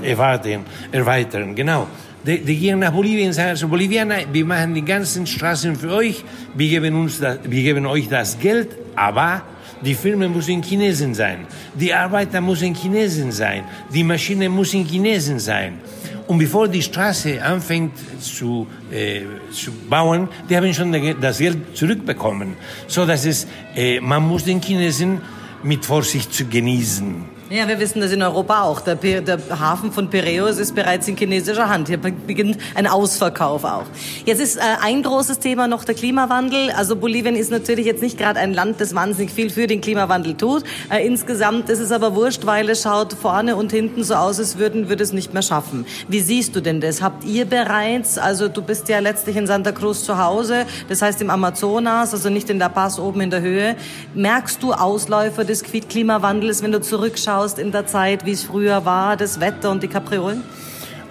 erweitern. 0.02 0.64
Erweitern, 0.92 1.54
genau. 1.54 1.86
Die, 2.26 2.38
die 2.38 2.56
gehen 2.56 2.78
nach 2.78 2.92
Bolivien 2.92 3.32
sagen, 3.32 3.50
also 3.50 3.66
Bolivianer, 3.68 4.18
wir 4.32 4.44
machen 4.44 4.74
die 4.74 4.84
ganzen 4.84 5.26
Straßen 5.26 5.74
für 5.74 5.92
euch, 5.92 6.24
wir 6.54 6.68
geben, 6.68 6.94
uns 6.94 7.18
das, 7.18 7.38
wir 7.42 7.62
geben 7.62 7.84
euch 7.86 8.08
das 8.08 8.38
Geld, 8.38 8.68
aber 8.94 9.42
die 9.84 9.94
Firmen 9.94 10.32
müssen 10.32 10.62
Chinesen 10.62 11.14
sein, 11.14 11.46
die 11.74 11.92
Arbeiter 11.92 12.40
müssen 12.40 12.74
Chinesen 12.74 13.32
sein, 13.32 13.64
die 13.92 14.04
Maschine 14.04 14.48
muss 14.48 14.72
in 14.72 14.86
Chinesen 14.86 15.40
sein. 15.40 15.80
Und 16.28 16.38
bevor 16.38 16.68
die 16.68 16.80
Straße 16.80 17.42
anfängt 17.42 17.94
zu, 18.20 18.68
äh, 18.92 19.22
zu 19.50 19.72
bauen, 19.90 20.28
die 20.48 20.56
haben 20.56 20.72
schon 20.72 20.92
das 21.20 21.38
Geld 21.38 21.76
zurückbekommen. 21.76 22.54
So 22.86 23.04
dass 23.04 23.26
es, 23.26 23.48
äh, 23.74 24.00
man 24.00 24.22
muss 24.22 24.44
den 24.44 24.62
Chinesen 24.62 25.20
mit 25.64 25.84
Vorsicht 25.84 26.32
zu 26.32 26.46
genießen. 26.46 27.31
Ja, 27.52 27.68
wir 27.68 27.78
wissen 27.80 28.00
das 28.00 28.12
in 28.12 28.22
Europa 28.22 28.62
auch. 28.62 28.80
Der, 28.80 28.94
der, 28.94 29.38
Hafen 29.60 29.92
von 29.92 30.08
Piräus 30.08 30.56
ist 30.56 30.74
bereits 30.74 31.06
in 31.06 31.18
chinesischer 31.18 31.68
Hand. 31.68 31.88
Hier 31.88 31.98
beginnt 31.98 32.56
ein 32.74 32.86
Ausverkauf 32.86 33.64
auch. 33.64 33.84
Jetzt 34.24 34.40
ist 34.40 34.56
äh, 34.56 34.60
ein 34.80 35.02
großes 35.02 35.38
Thema 35.38 35.68
noch 35.68 35.84
der 35.84 35.94
Klimawandel. 35.94 36.70
Also 36.70 36.96
Bolivien 36.96 37.36
ist 37.36 37.50
natürlich 37.50 37.84
jetzt 37.84 38.00
nicht 38.00 38.16
gerade 38.16 38.40
ein 38.40 38.54
Land, 38.54 38.80
das 38.80 38.94
wahnsinnig 38.94 39.32
viel 39.32 39.50
für 39.50 39.66
den 39.66 39.82
Klimawandel 39.82 40.34
tut. 40.34 40.64
Äh, 40.88 41.06
insgesamt 41.06 41.68
ist 41.68 41.80
es 41.80 41.92
aber 41.92 42.14
wurscht, 42.14 42.46
weil 42.46 42.70
es 42.70 42.84
schaut 42.84 43.12
vorne 43.12 43.54
und 43.54 43.70
hinten 43.70 44.02
so 44.02 44.14
aus, 44.14 44.38
als 44.38 44.56
würden 44.56 44.88
wir 44.88 44.98
es 44.98 45.12
nicht 45.12 45.34
mehr 45.34 45.42
schaffen. 45.42 45.84
Wie 46.08 46.20
siehst 46.20 46.56
du 46.56 46.62
denn 46.62 46.80
das? 46.80 47.02
Habt 47.02 47.22
ihr 47.24 47.44
bereits, 47.44 48.16
also 48.16 48.48
du 48.48 48.62
bist 48.62 48.88
ja 48.88 49.00
letztlich 49.00 49.36
in 49.36 49.46
Santa 49.46 49.72
Cruz 49.72 50.04
zu 50.04 50.16
Hause, 50.16 50.64
das 50.88 51.02
heißt 51.02 51.20
im 51.20 51.28
Amazonas, 51.28 52.14
also 52.14 52.30
nicht 52.30 52.48
in 52.48 52.58
La 52.58 52.70
Paz 52.70 52.98
oben 52.98 53.20
in 53.20 53.28
der 53.28 53.42
Höhe. 53.42 53.76
Merkst 54.14 54.62
du 54.62 54.72
Ausläufer 54.72 55.44
des 55.44 55.62
Klimawandels, 55.62 56.62
wenn 56.62 56.72
du 56.72 56.80
zurückschaust? 56.80 57.41
Schaust 57.42 57.58
in 57.58 57.72
der 57.72 57.86
Zeit, 57.86 58.24
wie 58.24 58.30
es 58.30 58.44
früher 58.44 58.84
war, 58.84 59.16
das 59.16 59.40
Wetter 59.40 59.70
und 59.72 59.82
die 59.82 59.88
Kapriolen? 59.88 60.44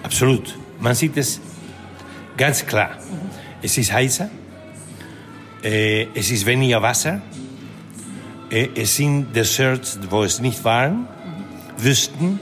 Absolut. 0.02 0.56
Man 0.80 0.94
sieht 0.94 1.16
es 1.18 1.40
ganz 2.38 2.64
klar. 2.64 2.90
Mhm. 2.90 3.30
Es 3.60 3.76
ist 3.76 3.92
heißer, 3.92 4.30
äh, 5.62 6.06
es 6.14 6.30
ist 6.30 6.46
weniger 6.46 6.80
Wasser, 6.80 7.20
äh, 8.50 8.68
es 8.74 8.96
sind 8.96 9.36
Deserts, 9.36 9.98
wo 10.08 10.24
es 10.24 10.40
nicht 10.40 10.64
waren, 10.64 11.00
mhm. 11.00 11.84
Wüsten. 11.84 12.40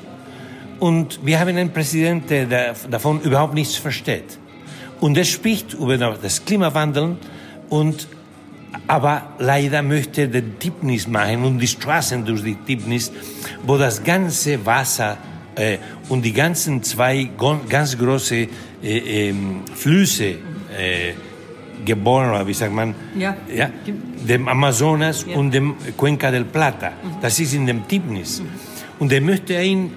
Und 0.79 1.19
wir 1.27 1.41
haben 1.41 1.49
einen 1.49 1.73
Präsidenten, 1.73 2.49
der 2.49 2.75
davon 2.89 3.21
überhaupt 3.23 3.55
nichts 3.55 3.75
versteht. 3.75 4.39
Und 5.01 5.17
er 5.17 5.25
spricht 5.25 5.75
über 5.75 5.99
das 5.99 6.45
Klimawandel 6.45 7.17
und 7.69 8.07
aber 8.87 9.35
leider 9.39 9.83
möchte 9.83 10.29
der 10.29 10.59
Tipnis 10.59 11.07
machen 11.07 11.45
und 11.45 11.59
die 11.59 11.67
Straßen 11.67 12.25
durch 12.25 12.43
die 12.43 12.57
Tipnis, 12.57 13.13
wo 13.65 13.77
das 13.77 14.03
ganze 14.03 14.65
Wasser 14.65 15.17
äh, 15.55 15.79
und 16.09 16.23
die 16.23 16.33
ganzen 16.33 16.83
zwei 16.83 17.31
ganz 17.69 17.97
große 17.97 18.49
äh, 18.83 19.29
äh, 19.29 19.35
Flüsse 19.75 20.25
äh, 20.77 21.15
geboren, 21.85 22.47
wie 22.47 22.55
sagt 22.55 22.73
man, 22.73 22.95
ja. 23.17 23.37
Ja, 23.53 23.71
dem 24.29 24.49
Amazonas 24.49 25.27
ja. 25.27 25.37
und 25.37 25.53
dem 25.53 25.75
Cuenca 25.97 26.31
del 26.31 26.45
Plata. 26.45 26.91
Mhm. 26.91 27.17
Das 27.23 27.39
ist 27.41 27.55
in 27.55 27.67
dem 27.67 27.87
Tipnis. 27.89 28.41
Mhm. 28.41 28.49
Und 28.99 29.13
er 29.13 29.21
möchte 29.21 29.61
ihn 29.61 29.93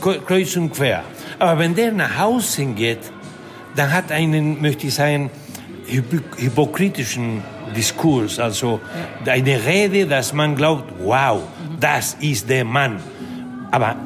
kreuz 0.00 0.56
und 0.56 0.72
quer. 0.72 1.02
Aber 1.38 1.58
wenn 1.58 1.74
der 1.74 1.92
nach 1.92 2.18
Hause 2.18 2.64
geht, 2.66 3.00
dann 3.76 3.92
hat 3.92 4.12
einen, 4.12 4.60
möchte 4.60 4.86
ich 4.86 4.94
sagen, 4.94 5.30
hypokritischen 5.86 7.42
Diskurs, 7.76 8.38
also 8.38 8.80
eine 9.26 9.64
Rede, 9.64 10.06
dass 10.06 10.32
man 10.32 10.56
glaubt, 10.56 10.92
wow, 11.02 11.42
das 11.78 12.16
ist 12.20 12.48
der 12.48 12.64
Mann. 12.64 13.00
Aber 13.70 13.96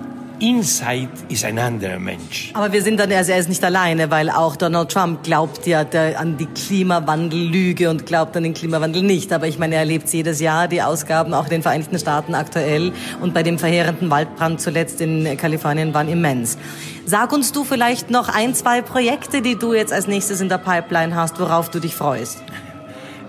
Inside 0.40 1.08
ist 1.28 1.44
ein 1.44 1.58
anderer 1.58 1.98
Mensch. 1.98 2.50
Aber 2.54 2.70
wir 2.72 2.82
sind 2.82 3.00
dann, 3.00 3.10
also 3.12 3.32
er 3.32 3.38
ist 3.38 3.48
nicht 3.48 3.64
alleine, 3.64 4.10
weil 4.10 4.28
auch 4.28 4.56
Donald 4.56 4.90
Trump 4.90 5.22
glaubt 5.22 5.66
ja 5.66 5.86
an 6.18 6.36
die 6.36 6.46
Klimawandellüge 6.46 7.88
und 7.88 8.04
glaubt 8.04 8.36
an 8.36 8.42
den 8.42 8.52
Klimawandel 8.52 9.02
nicht. 9.02 9.32
Aber 9.32 9.46
ich 9.46 9.58
meine, 9.58 9.76
er 9.76 9.80
erlebt 9.80 10.08
jedes 10.10 10.40
Jahr 10.40 10.68
die 10.68 10.82
Ausgaben 10.82 11.32
auch 11.32 11.44
in 11.44 11.50
den 11.50 11.62
Vereinigten 11.62 11.98
Staaten 11.98 12.34
aktuell 12.34 12.92
und 13.22 13.32
bei 13.32 13.42
dem 13.42 13.58
verheerenden 13.58 14.10
Waldbrand 14.10 14.60
zuletzt 14.60 15.00
in 15.00 15.36
Kalifornien 15.38 15.94
waren 15.94 16.08
immens. 16.08 16.58
Sag 17.06 17.32
uns 17.32 17.52
du 17.52 17.64
vielleicht 17.64 18.10
noch 18.10 18.28
ein, 18.28 18.54
zwei 18.54 18.82
Projekte, 18.82 19.40
die 19.40 19.56
du 19.56 19.72
jetzt 19.72 19.92
als 19.92 20.08
nächstes 20.08 20.40
in 20.40 20.48
der 20.48 20.58
Pipeline 20.58 21.14
hast, 21.14 21.40
worauf 21.40 21.70
du 21.70 21.78
dich 21.78 21.94
freust. 21.94 22.43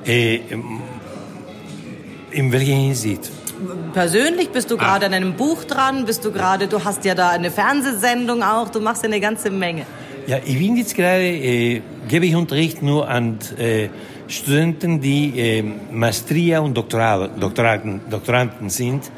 Äh, 0.05 0.39
in 2.31 2.51
welcher 2.51 2.75
Hinsicht? 2.75 3.31
Persönlich 3.93 4.49
bist 4.49 4.69
du 4.69 4.77
gerade 4.77 5.05
ah. 5.05 5.07
an 5.07 5.13
einem 5.13 5.33
Buch 5.33 5.63
dran, 5.63 6.05
bist 6.05 6.25
du 6.25 6.31
gerade, 6.31 6.67
du 6.67 6.83
hast 6.83 7.05
ja 7.05 7.15
da 7.15 7.29
eine 7.29 7.49
Fernsehsendung 7.49 8.43
auch, 8.43 8.69
du 8.69 8.81
machst 8.81 9.03
ja 9.03 9.09
eine 9.09 9.19
ganze 9.19 9.49
Menge. 9.49 9.85
Ja, 10.27 10.37
ich 10.43 10.59
bin 10.59 10.75
jetzt 10.75 10.95
gerade, 10.95 11.23
äh, 11.23 11.81
gebe 12.07 12.25
ich 12.25 12.35
Unterricht 12.35 12.81
nur 12.81 13.07
an 13.07 13.39
äh, 13.57 13.89
Studenten, 14.27 14.99
die 14.99 15.39
äh, 15.39 15.63
Maestria 15.91 16.59
und 16.59 16.75
Doktorat, 16.75 17.41
Doktoraten, 17.41 18.01
Doktoranden 18.09 18.69
sind. 18.69 19.11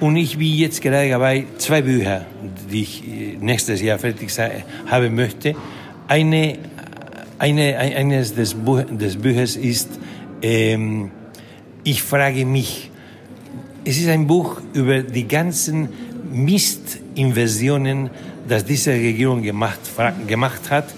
Und 0.00 0.16
ich 0.16 0.36
bin 0.36 0.54
jetzt 0.54 0.82
gerade 0.82 1.08
dabei, 1.08 1.46
zwei 1.58 1.82
Bücher, 1.82 2.26
die 2.70 2.82
ich 2.82 3.04
äh, 3.06 3.36
nächstes 3.40 3.80
Jahr 3.80 3.98
fertig 3.98 4.30
haben 4.86 5.14
möchte. 5.14 5.54
Eine, 6.06 6.58
eine, 7.38 7.78
eines 7.78 8.34
des, 8.34 8.54
Buch, 8.54 8.82
des 8.90 9.16
Büchers 9.16 9.56
ist 9.56 9.88
ähm, 10.42 11.10
Ich 11.84 12.02
frage 12.02 12.44
mich, 12.44 12.90
es 13.84 13.98
ist 13.98 14.08
ein 14.08 14.26
Buch 14.26 14.60
über 14.74 15.02
die 15.02 15.26
ganzen 15.26 15.88
Mistinversionen, 16.30 18.10
das 18.46 18.64
diese 18.64 18.90
Regierung 18.92 19.42
gemacht, 19.42 19.78
gemacht 20.26 20.70
hat. 20.70 20.92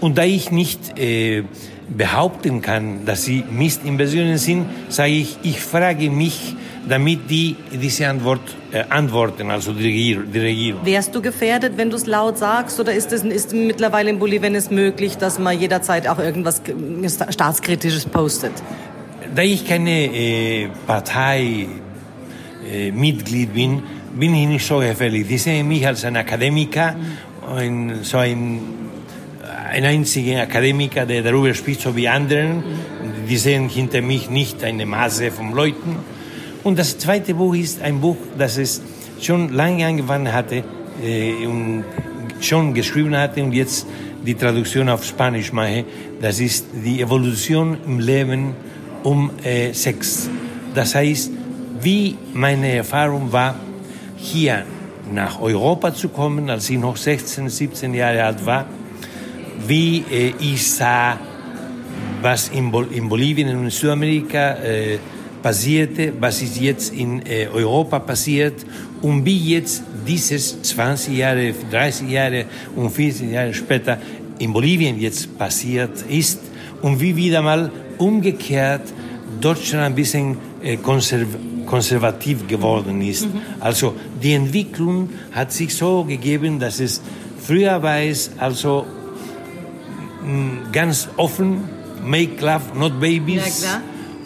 Und 0.00 0.18
da 0.18 0.22
ich 0.22 0.52
nicht 0.52 0.98
äh, 0.98 1.42
behaupten 1.88 2.62
kann, 2.62 3.04
dass 3.04 3.24
sie 3.24 3.44
Mistinversionen 3.50 4.38
sind, 4.38 4.66
sage 4.88 5.12
ich, 5.12 5.38
ich 5.42 5.60
frage 5.60 6.10
mich, 6.10 6.56
damit 6.88 7.30
die 7.30 7.56
diese 7.72 8.08
Antwort 8.08 8.40
äh, 8.72 8.84
antworten, 8.88 9.50
also 9.50 9.72
die 9.72 9.84
Regierung, 9.84 10.32
die 10.32 10.38
Regierung. 10.38 10.84
Wärst 10.84 11.14
du 11.14 11.20
gefährdet, 11.20 11.72
wenn 11.76 11.90
du 11.90 11.96
es 11.96 12.06
laut 12.06 12.38
sagst, 12.38 12.78
oder 12.78 12.92
ist 12.92 13.12
es 13.12 13.24
ist 13.24 13.52
mittlerweile 13.52 14.10
in 14.10 14.18
Bolivien 14.18 14.54
es 14.54 14.70
möglich, 14.70 15.16
dass 15.16 15.38
man 15.38 15.58
jederzeit 15.58 16.08
auch 16.08 16.18
irgendwas 16.18 16.62
staatskritisches 17.30 18.06
postet? 18.06 18.52
Da 19.34 19.42
ich 19.42 19.66
keine 19.66 20.06
äh, 20.06 20.68
Partei 20.86 21.66
äh, 22.70 22.90
bin, 22.90 23.82
bin 24.14 24.34
ich 24.34 24.46
nicht 24.46 24.66
so 24.66 24.78
gefährlich. 24.78 25.26
Ich 25.28 25.42
sehe 25.42 25.62
mich 25.62 25.86
als 25.86 26.04
ein 26.04 26.16
Akademiker, 26.16 26.96
ein, 27.54 27.98
so 28.02 28.18
ein, 28.18 28.60
ein 29.68 29.84
einziger 29.84 30.42
Akademiker, 30.42 31.06
der 31.06 31.22
darüber 31.22 31.52
spricht, 31.54 31.80
so 31.80 31.96
wie 31.96 32.08
anderen. 32.08 32.62
Die 33.28 33.36
sehen 33.36 33.68
hinter 33.68 34.02
mich 34.02 34.30
nicht 34.30 34.62
eine 34.64 34.86
Masse 34.86 35.30
von 35.30 35.52
Leuten. 35.52 35.96
Und 36.64 36.78
das 36.78 36.98
zweite 36.98 37.34
Buch 37.34 37.54
ist 37.54 37.82
ein 37.82 38.00
Buch, 38.00 38.16
das 38.36 38.58
es 38.58 38.82
schon 39.20 39.52
lange 39.52 39.86
angefangen 39.86 40.32
hatte 40.32 40.64
äh, 41.02 41.46
und 41.46 41.84
schon 42.40 42.74
geschrieben 42.74 43.16
hatte 43.16 43.42
und 43.42 43.52
jetzt 43.52 43.86
die 44.24 44.34
Traduktion 44.34 44.88
auf 44.88 45.04
Spanisch 45.04 45.52
mache. 45.52 45.84
Das 46.20 46.40
ist 46.40 46.66
die 46.84 47.00
Evolution 47.00 47.78
im 47.86 48.00
Leben 48.00 48.54
um 49.02 49.30
äh, 49.44 49.72
Sex. 49.72 50.28
Das 50.74 50.94
heißt, 50.94 51.30
wie 51.80 52.16
meine 52.32 52.72
Erfahrung 52.72 53.32
war, 53.32 53.54
hier 54.16 54.64
nach 55.12 55.40
Europa 55.40 55.94
zu 55.94 56.08
kommen, 56.08 56.50
als 56.50 56.68
ich 56.68 56.78
noch 56.78 56.96
16, 56.96 57.48
17 57.48 57.94
Jahre 57.94 58.24
alt 58.24 58.44
war, 58.44 58.66
wie 59.66 60.04
äh, 60.10 60.32
ich 60.40 60.70
sah, 60.70 61.18
was 62.22 62.48
in, 62.48 62.70
Bol 62.70 62.88
in 62.92 63.08
Bolivien 63.08 63.48
und 63.56 63.64
in 63.64 63.70
Südamerika 63.70 64.54
äh, 64.54 64.98
passierte, 65.42 66.12
was 66.18 66.42
ist 66.42 66.60
jetzt 66.60 66.92
in 66.92 67.24
äh, 67.24 67.46
Europa 67.52 67.98
passiert 68.00 68.64
und 69.02 69.24
wie 69.24 69.54
jetzt 69.54 69.82
dieses 70.06 70.60
20 70.62 71.16
Jahre, 71.16 71.54
30 71.70 72.08
Jahre 72.08 72.46
und 72.74 72.90
40 72.90 73.30
Jahre 73.30 73.54
später 73.54 73.98
in 74.38 74.52
Bolivien 74.52 74.98
jetzt 74.98 75.38
passiert 75.38 76.04
ist 76.08 76.40
und 76.82 77.00
wie 77.00 77.14
wieder 77.14 77.42
mal 77.42 77.70
umgekehrt 77.98 78.82
Deutschland 79.40 79.84
ein 79.84 79.94
bisschen 79.94 80.36
äh, 80.62 80.76
konserv 80.76 81.28
konservativ 81.66 82.46
geworden 82.46 83.02
ist. 83.02 83.26
Mhm. 83.26 83.40
Also 83.58 83.96
die 84.22 84.34
Entwicklung 84.34 85.10
hat 85.32 85.50
sich 85.50 85.74
so 85.74 86.04
gegeben, 86.04 86.60
dass 86.60 86.78
es 86.78 87.02
früher 87.42 87.82
war 87.82 88.00
es 88.00 88.30
also 88.38 88.86
ganz 90.72 91.08
offen, 91.16 91.64
make 92.02 92.40
love, 92.44 92.62
not 92.74 93.00
babies. 93.00 93.62
Ja, 93.64 93.80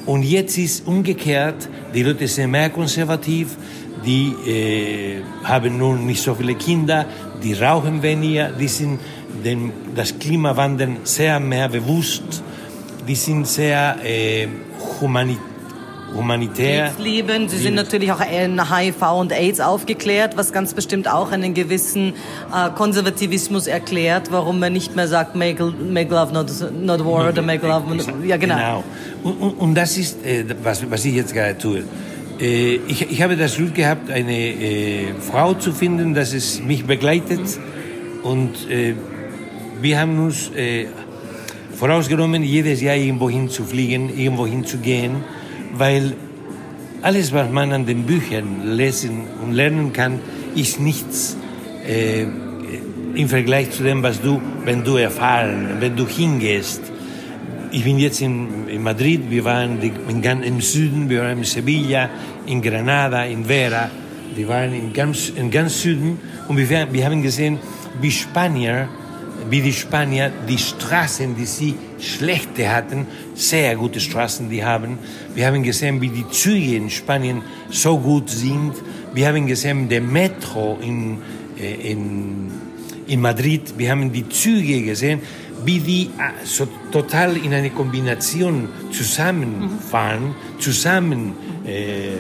Und 0.07 0.23
jetzt 0.23 0.57
ist 0.59 0.87
umgekehrt, 0.87 1.69
die 1.95 2.03
Leute 2.03 2.27
sind 2.27 2.51
mehr 2.51 2.71
konservativ, 2.71 3.57
die 4.05 4.33
äh, 4.49 5.23
haben 5.45 5.77
nun 5.77 6.07
nicht 6.07 6.23
so 6.23 6.35
viele 6.35 6.55
Kinder, 6.55 7.07
die 7.43 7.53
rauchen 7.53 8.03
weniger, 8.03 8.51
die 8.51 8.69
sind 8.69 8.99
dem, 9.45 9.73
das 9.95 10.19
Klimawandel 10.19 10.97
sehr 11.05 11.39
mehr 11.39 11.69
bewusst, 11.69 12.43
die 13.07 13.15
sind 13.15 13.47
sehr 13.47 13.97
äh, 14.03 14.49
humanitär 15.01 15.50
humanitär. 16.15 16.93
Lieben. 16.99 17.49
Sie 17.49 17.59
sind 17.59 17.75
natürlich 17.75 18.13
auch 18.13 18.21
in 18.21 18.71
HIV 18.71 19.03
und 19.19 19.33
AIDS 19.33 19.61
aufgeklärt, 19.61 20.37
was 20.37 20.53
ganz 20.53 20.75
bestimmt 20.75 21.09
auch 21.09 21.33
einen 21.33 21.55
gewissen 21.55 22.15
äh, 22.55 22.71
Konservativismus 22.75 23.67
erklärt, 23.67 24.31
warum 24.31 24.59
man 24.59 24.73
nicht 24.73 24.97
mehr 24.97 25.09
sagt, 25.09 25.37
make, 25.37 25.63
make 25.65 26.13
love 26.13 26.33
not, 26.33 26.49
not 26.81 27.05
war 27.05 27.29
oder 27.29 27.43
make 27.43 27.67
love. 27.67 27.85
Ja, 28.25 28.37
genau. 28.37 28.57
genau. 28.57 28.85
Und, 29.23 29.59
und, 29.59 29.75
das 29.75 29.97
ist, 29.97 30.25
äh, 30.25 30.45
was, 30.63 30.89
was 30.91 31.05
ich 31.05 31.15
jetzt 31.15 31.35
gerade 31.35 31.57
tue. 31.57 31.85
Äh, 32.41 32.81
ich, 32.87 33.11
ich 33.11 33.23
habe 33.23 33.37
das 33.37 33.57
Glück 33.57 33.75
gehabt, 33.75 34.11
eine 34.11 34.37
äh, 34.37 35.15
Frau 35.21 35.55
zu 35.55 35.73
finden, 35.73 36.15
dass 36.15 36.33
es 36.33 36.61
mich 36.63 36.85
begleitet. 36.85 37.41
Und 38.23 38.71
äh, 38.71 38.95
wir 39.81 39.99
haben 39.99 40.19
uns 40.19 40.51
vorausgenommen, 41.75 42.43
jedes 42.43 42.83
Jahr 42.83 42.97
irgendwo 42.97 43.31
hinzufliegen, 43.31 44.15
irgendwo 44.15 44.47
hinzugehen 44.47 45.25
weil 45.77 46.15
alles, 47.03 47.33
was 47.33 47.51
man 47.51 47.73
an 47.73 47.87
den 47.87 48.05
Büchern 48.05 48.77
lesen 48.77 49.23
und 49.43 49.53
lernen 49.53 49.93
kann, 49.93 50.21
ist 50.55 50.81
nichts 50.81 51.37
äh, 51.87 52.27
im 53.15 53.29
Vergleich 53.29 53.71
zu 53.71 53.83
dem, 53.83 54.03
was 54.03 54.21
du, 54.21 54.41
wenn 54.65 54.85
du 54.85 54.97
erfahren, 54.97 55.77
wenn 55.81 55.97
du 55.97 56.07
hingehst. 56.07 56.81
Ich 57.73 57.85
bin 57.85 57.99
jetzt 57.99 58.21
in, 58.21 58.69
in 58.69 58.83
Madrid, 58.83 59.31
wir 59.31 59.45
waren 59.45 59.81
in, 59.81 60.43
im 60.43 60.61
Süden, 60.61 61.09
wir 61.09 61.23
waren 61.23 61.39
in 61.39 61.45
Sevilla, 61.45 62.11
in 62.47 62.61
Granada, 62.61 63.25
in 63.25 63.45
Vera, 63.45 63.91
wir 64.35 64.49
waren 64.49 64.73
in 64.73 64.93
ganz, 64.93 65.31
in 65.31 65.51
ganz 65.51 65.81
Süden 65.81 66.19
und 66.49 66.57
wir, 66.57 66.69
wir 66.93 67.05
haben 67.05 67.23
gesehen, 67.23 67.59
wie 68.01 68.11
Spanier, 68.11 68.89
wie 69.49 69.61
die 69.61 69.73
Spanier 69.73 70.31
die 70.49 70.59
Straßen, 70.59 71.37
die 71.37 71.47
sie 71.47 71.75
schlechte 71.99 72.71
hatten, 72.71 73.07
sehr 73.41 73.75
gute 73.77 74.01
Straßen 74.01 74.51
die 74.51 74.65
haben. 74.65 74.99
Wir 75.35 75.47
haben 75.47 75.63
gesehen, 75.63 76.01
wie 76.01 76.09
die 76.09 76.29
Züge 76.29 76.77
in 76.77 76.91
Spanien 76.91 77.43
so 77.71 77.99
gut 77.99 78.29
sind. 78.29 78.75
Wir 79.15 79.29
haben 79.29 79.47
gesehen, 79.47 79.89
der 79.89 80.03
Metro 80.03 80.79
in, 80.83 81.19
äh, 81.59 81.93
in, 81.93 82.51
in 83.07 83.21
Madrid, 83.21 83.75
wir 83.79 83.91
haben 83.91 84.13
die 84.13 84.29
Züge 84.29 84.83
gesehen, 84.83 85.21
wie 85.65 85.81
die 85.81 86.05
äh, 86.19 86.45
so 86.45 86.69
total 86.93 87.37
in 87.37 87.53
eine 87.55 87.71
Kombination 87.71 88.69
zusammenfahren, 88.91 90.35
zusammen 90.59 91.33
äh, 91.65 92.11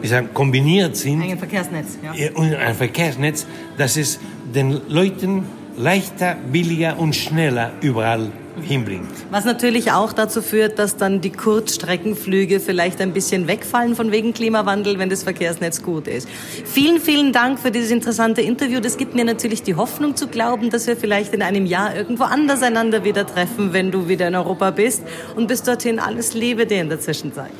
wie 0.00 0.08
sagen, 0.08 0.28
kombiniert 0.34 0.96
sind. 0.96 1.22
Ein 1.22 1.38
Verkehrsnetz, 1.38 1.98
ja. 2.02 2.30
Und 2.34 2.54
ein 2.54 2.74
Verkehrsnetz, 2.74 3.46
das 3.78 3.96
es 3.96 4.18
den 4.54 4.80
Leuten 4.88 5.44
leichter, 5.76 6.36
billiger 6.52 6.98
und 6.98 7.16
schneller 7.16 7.72
überall 7.80 8.30
hinbringt. 8.62 9.08
Was 9.30 9.44
natürlich 9.44 9.92
auch 9.92 10.12
dazu 10.12 10.42
führt, 10.42 10.78
dass 10.78 10.96
dann 10.96 11.20
die 11.20 11.30
Kurzstreckenflüge 11.30 12.60
vielleicht 12.60 13.00
ein 13.00 13.12
bisschen 13.12 13.48
wegfallen 13.48 13.96
von 13.96 14.12
wegen 14.12 14.32
Klimawandel, 14.34 14.98
wenn 14.98 15.10
das 15.10 15.22
Verkehrsnetz 15.22 15.82
gut 15.82 16.08
ist. 16.08 16.28
Vielen, 16.64 17.00
vielen 17.00 17.32
Dank 17.32 17.58
für 17.58 17.70
dieses 17.70 17.90
interessante 17.90 18.42
Interview. 18.42 18.80
Das 18.80 18.96
gibt 18.96 19.14
mir 19.14 19.24
natürlich 19.24 19.62
die 19.62 19.74
Hoffnung 19.74 20.16
zu 20.16 20.28
glauben, 20.28 20.70
dass 20.70 20.86
wir 20.86 20.96
vielleicht 20.96 21.34
in 21.34 21.42
einem 21.42 21.66
Jahr 21.66 21.94
irgendwo 21.94 22.24
anders 22.24 22.62
einander 22.62 23.04
wieder 23.04 23.26
treffen, 23.26 23.72
wenn 23.72 23.90
du 23.90 24.08
wieder 24.08 24.28
in 24.28 24.34
Europa 24.34 24.70
bist. 24.70 25.02
Und 25.36 25.48
bis 25.48 25.62
dorthin 25.62 25.98
alles 25.98 26.34
Liebe 26.34 26.66
dir 26.66 26.80
in 26.80 26.88
der 26.88 27.00
Zwischenzeit. 27.00 27.50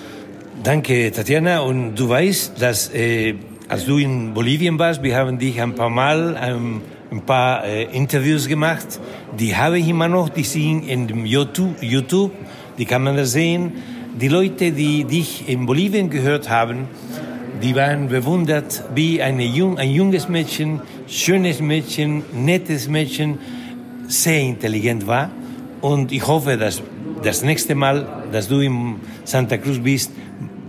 Danke, 0.62 1.12
Tatjana. 1.12 1.60
Und 1.60 1.96
du 1.96 2.08
weißt, 2.08 2.60
dass 2.60 2.92
äh, 2.94 3.34
als 3.68 3.86
du 3.86 3.98
in 3.98 4.34
Bolivien 4.34 4.78
warst, 4.78 5.02
wir 5.02 5.16
haben 5.16 5.38
dich 5.38 5.60
ein 5.60 5.74
paar 5.74 5.90
Mal 5.90 6.38
ähm, 6.40 6.82
ein 7.14 7.22
paar 7.22 7.64
äh, 7.64 7.84
Interviews 7.84 8.48
gemacht. 8.48 9.00
Die 9.38 9.54
habe 9.56 9.78
ich 9.78 9.88
immer 9.88 10.08
noch, 10.08 10.28
die 10.28 10.42
sind 10.42 10.88
in 10.88 11.24
YouTube, 11.26 12.32
die 12.76 12.84
kann 12.84 13.04
man 13.04 13.16
da 13.16 13.24
sehen. 13.24 13.72
Die 14.20 14.28
Leute, 14.28 14.72
die 14.72 15.04
dich 15.04 15.48
in 15.48 15.66
Bolivien 15.66 16.10
gehört 16.10 16.48
haben, 16.48 16.88
die 17.62 17.74
waren 17.76 18.08
bewundert, 18.08 18.84
wie 18.94 19.22
eine 19.22 19.44
jung, 19.44 19.78
ein 19.78 19.90
junges 19.90 20.28
Mädchen, 20.28 20.80
schönes 21.06 21.60
Mädchen, 21.60 22.22
nettes 22.32 22.88
Mädchen, 22.88 23.38
sehr 24.08 24.40
intelligent 24.40 25.06
war. 25.06 25.30
Und 25.80 26.10
ich 26.10 26.26
hoffe, 26.26 26.56
dass 26.56 26.82
das 27.22 27.42
nächste 27.42 27.74
Mal, 27.74 28.24
dass 28.32 28.48
du 28.48 28.58
in 28.60 28.96
Santa 29.24 29.56
Cruz 29.56 29.78
bist, 29.78 30.10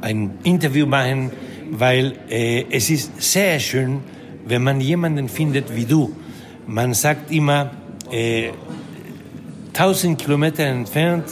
ein 0.02 0.32
Interview 0.44 0.86
machen, 0.86 1.32
weil 1.72 2.14
äh, 2.30 2.66
es 2.70 2.90
ist 2.92 3.20
sehr 3.20 3.60
schön, 3.60 4.02
wenn 4.46 4.64
man 4.64 4.80
jemanden 4.80 5.28
findet 5.28 5.76
wie 5.76 5.86
du, 5.86 6.14
man 6.68 6.94
sagt 6.94 7.32
immer, 7.32 7.72
äh, 8.12 8.50
1000 9.74 10.18
Kilometer 10.18 10.64
entfernt 10.64 11.26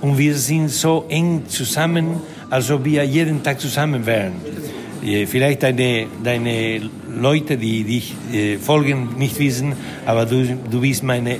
und 0.00 0.16
wir 0.16 0.36
sind 0.36 0.68
so 0.68 1.04
eng 1.08 1.42
zusammen, 1.48 2.20
als 2.50 2.70
ob 2.70 2.84
wir 2.84 3.04
jeden 3.04 3.42
Tag 3.42 3.60
zusammen 3.60 4.06
wären. 4.06 4.34
Äh, 5.04 5.26
vielleicht 5.26 5.62
deine, 5.62 6.06
deine 6.22 6.80
Leute, 7.08 7.56
die 7.56 7.84
dich 7.84 8.14
äh, 8.32 8.58
folgen, 8.58 9.16
nicht 9.18 9.38
wissen, 9.38 9.74
aber 10.06 10.26
du, 10.26 10.56
du 10.70 10.80
bist 10.80 11.02
meine, 11.02 11.38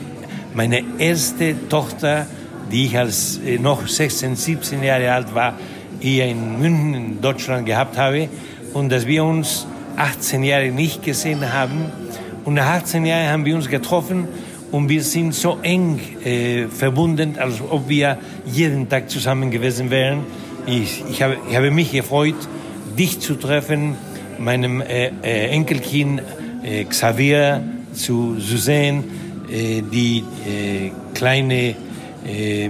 meine 0.54 0.82
erste 0.98 1.54
Tochter, 1.68 2.26
die 2.70 2.86
ich 2.86 2.98
als 2.98 3.40
äh, 3.44 3.58
noch 3.58 3.86
16, 3.86 4.36
17 4.36 4.82
Jahre 4.82 5.12
alt 5.12 5.34
war, 5.34 5.54
hier 6.00 6.26
in 6.26 6.60
München, 6.60 6.94
in 6.94 7.20
Deutschland 7.20 7.66
gehabt 7.66 7.96
habe 7.96 8.28
und 8.72 8.90
dass 8.90 9.06
wir 9.06 9.24
uns 9.24 9.66
18 9.96 10.44
Jahre 10.44 10.70
nicht 10.70 11.02
gesehen 11.02 11.52
haben 11.52 11.86
und 12.48 12.54
nach 12.54 12.80
18 12.80 13.04
Jahren 13.04 13.28
haben 13.28 13.44
wir 13.44 13.54
uns 13.54 13.68
getroffen 13.68 14.26
und 14.72 14.88
wir 14.88 15.02
sind 15.02 15.34
so 15.34 15.58
eng 15.60 16.00
äh, 16.24 16.66
verbunden, 16.68 17.36
als 17.38 17.60
ob 17.60 17.90
wir 17.90 18.16
jeden 18.46 18.88
Tag 18.88 19.10
zusammen 19.10 19.50
gewesen 19.50 19.90
wären. 19.90 20.20
Ich, 20.64 21.04
ich, 21.10 21.20
habe, 21.20 21.36
ich 21.50 21.54
habe 21.54 21.70
mich 21.70 21.92
gefreut, 21.92 22.36
dich 22.98 23.20
zu 23.20 23.34
treffen, 23.34 23.96
meinem 24.38 24.80
äh, 24.80 25.10
äh, 25.22 25.48
Enkelkind 25.50 26.22
äh, 26.62 26.84
Xavier 26.84 27.62
zu, 27.92 28.36
zu 28.36 28.56
sehen, 28.56 29.04
äh, 29.50 29.82
die 29.82 30.24
äh, 30.46 30.90
kleine 31.12 31.74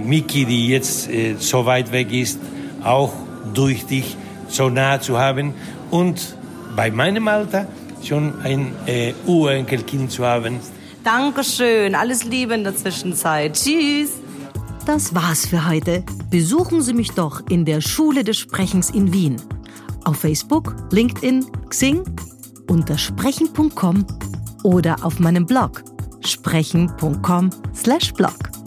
Miki, 0.03 0.45
die 0.45 0.67
jetzt 0.67 1.09
so 1.39 1.65
weit 1.65 1.91
weg 1.91 2.13
ist, 2.13 2.39
auch 2.83 3.11
durch 3.53 3.85
dich 3.85 4.15
so 4.47 4.69
nah 4.69 5.01
zu 5.01 5.17
haben 5.17 5.53
und 5.89 6.35
bei 6.75 6.91
meinem 6.91 7.27
Alter 7.27 7.65
schon 8.07 8.39
ein 8.41 8.71
äh, 8.85 9.13
Urenkelkind 9.25 10.11
zu 10.11 10.25
haben. 10.25 10.59
Dankeschön, 11.03 11.95
alles 11.95 12.23
Liebe 12.23 12.53
in 12.53 12.63
der 12.63 12.75
Zwischenzeit. 12.75 13.53
Tschüss. 13.53 14.11
Das 14.85 15.15
war's 15.15 15.45
für 15.45 15.67
heute. 15.67 16.03
Besuchen 16.29 16.81
Sie 16.81 16.93
mich 16.93 17.11
doch 17.11 17.41
in 17.49 17.65
der 17.65 17.81
Schule 17.81 18.23
des 18.23 18.37
Sprechens 18.37 18.89
in 18.89 19.11
Wien. 19.13 19.35
Auf 20.05 20.17
Facebook, 20.17 20.75
LinkedIn, 20.91 21.45
Xing, 21.69 22.03
unter 22.67 22.97
sprechen.com 22.97 24.05
oder 24.63 25.03
auf 25.03 25.19
meinem 25.19 25.45
Blog 25.45 25.83
sprechen.com/blog. 26.25 28.58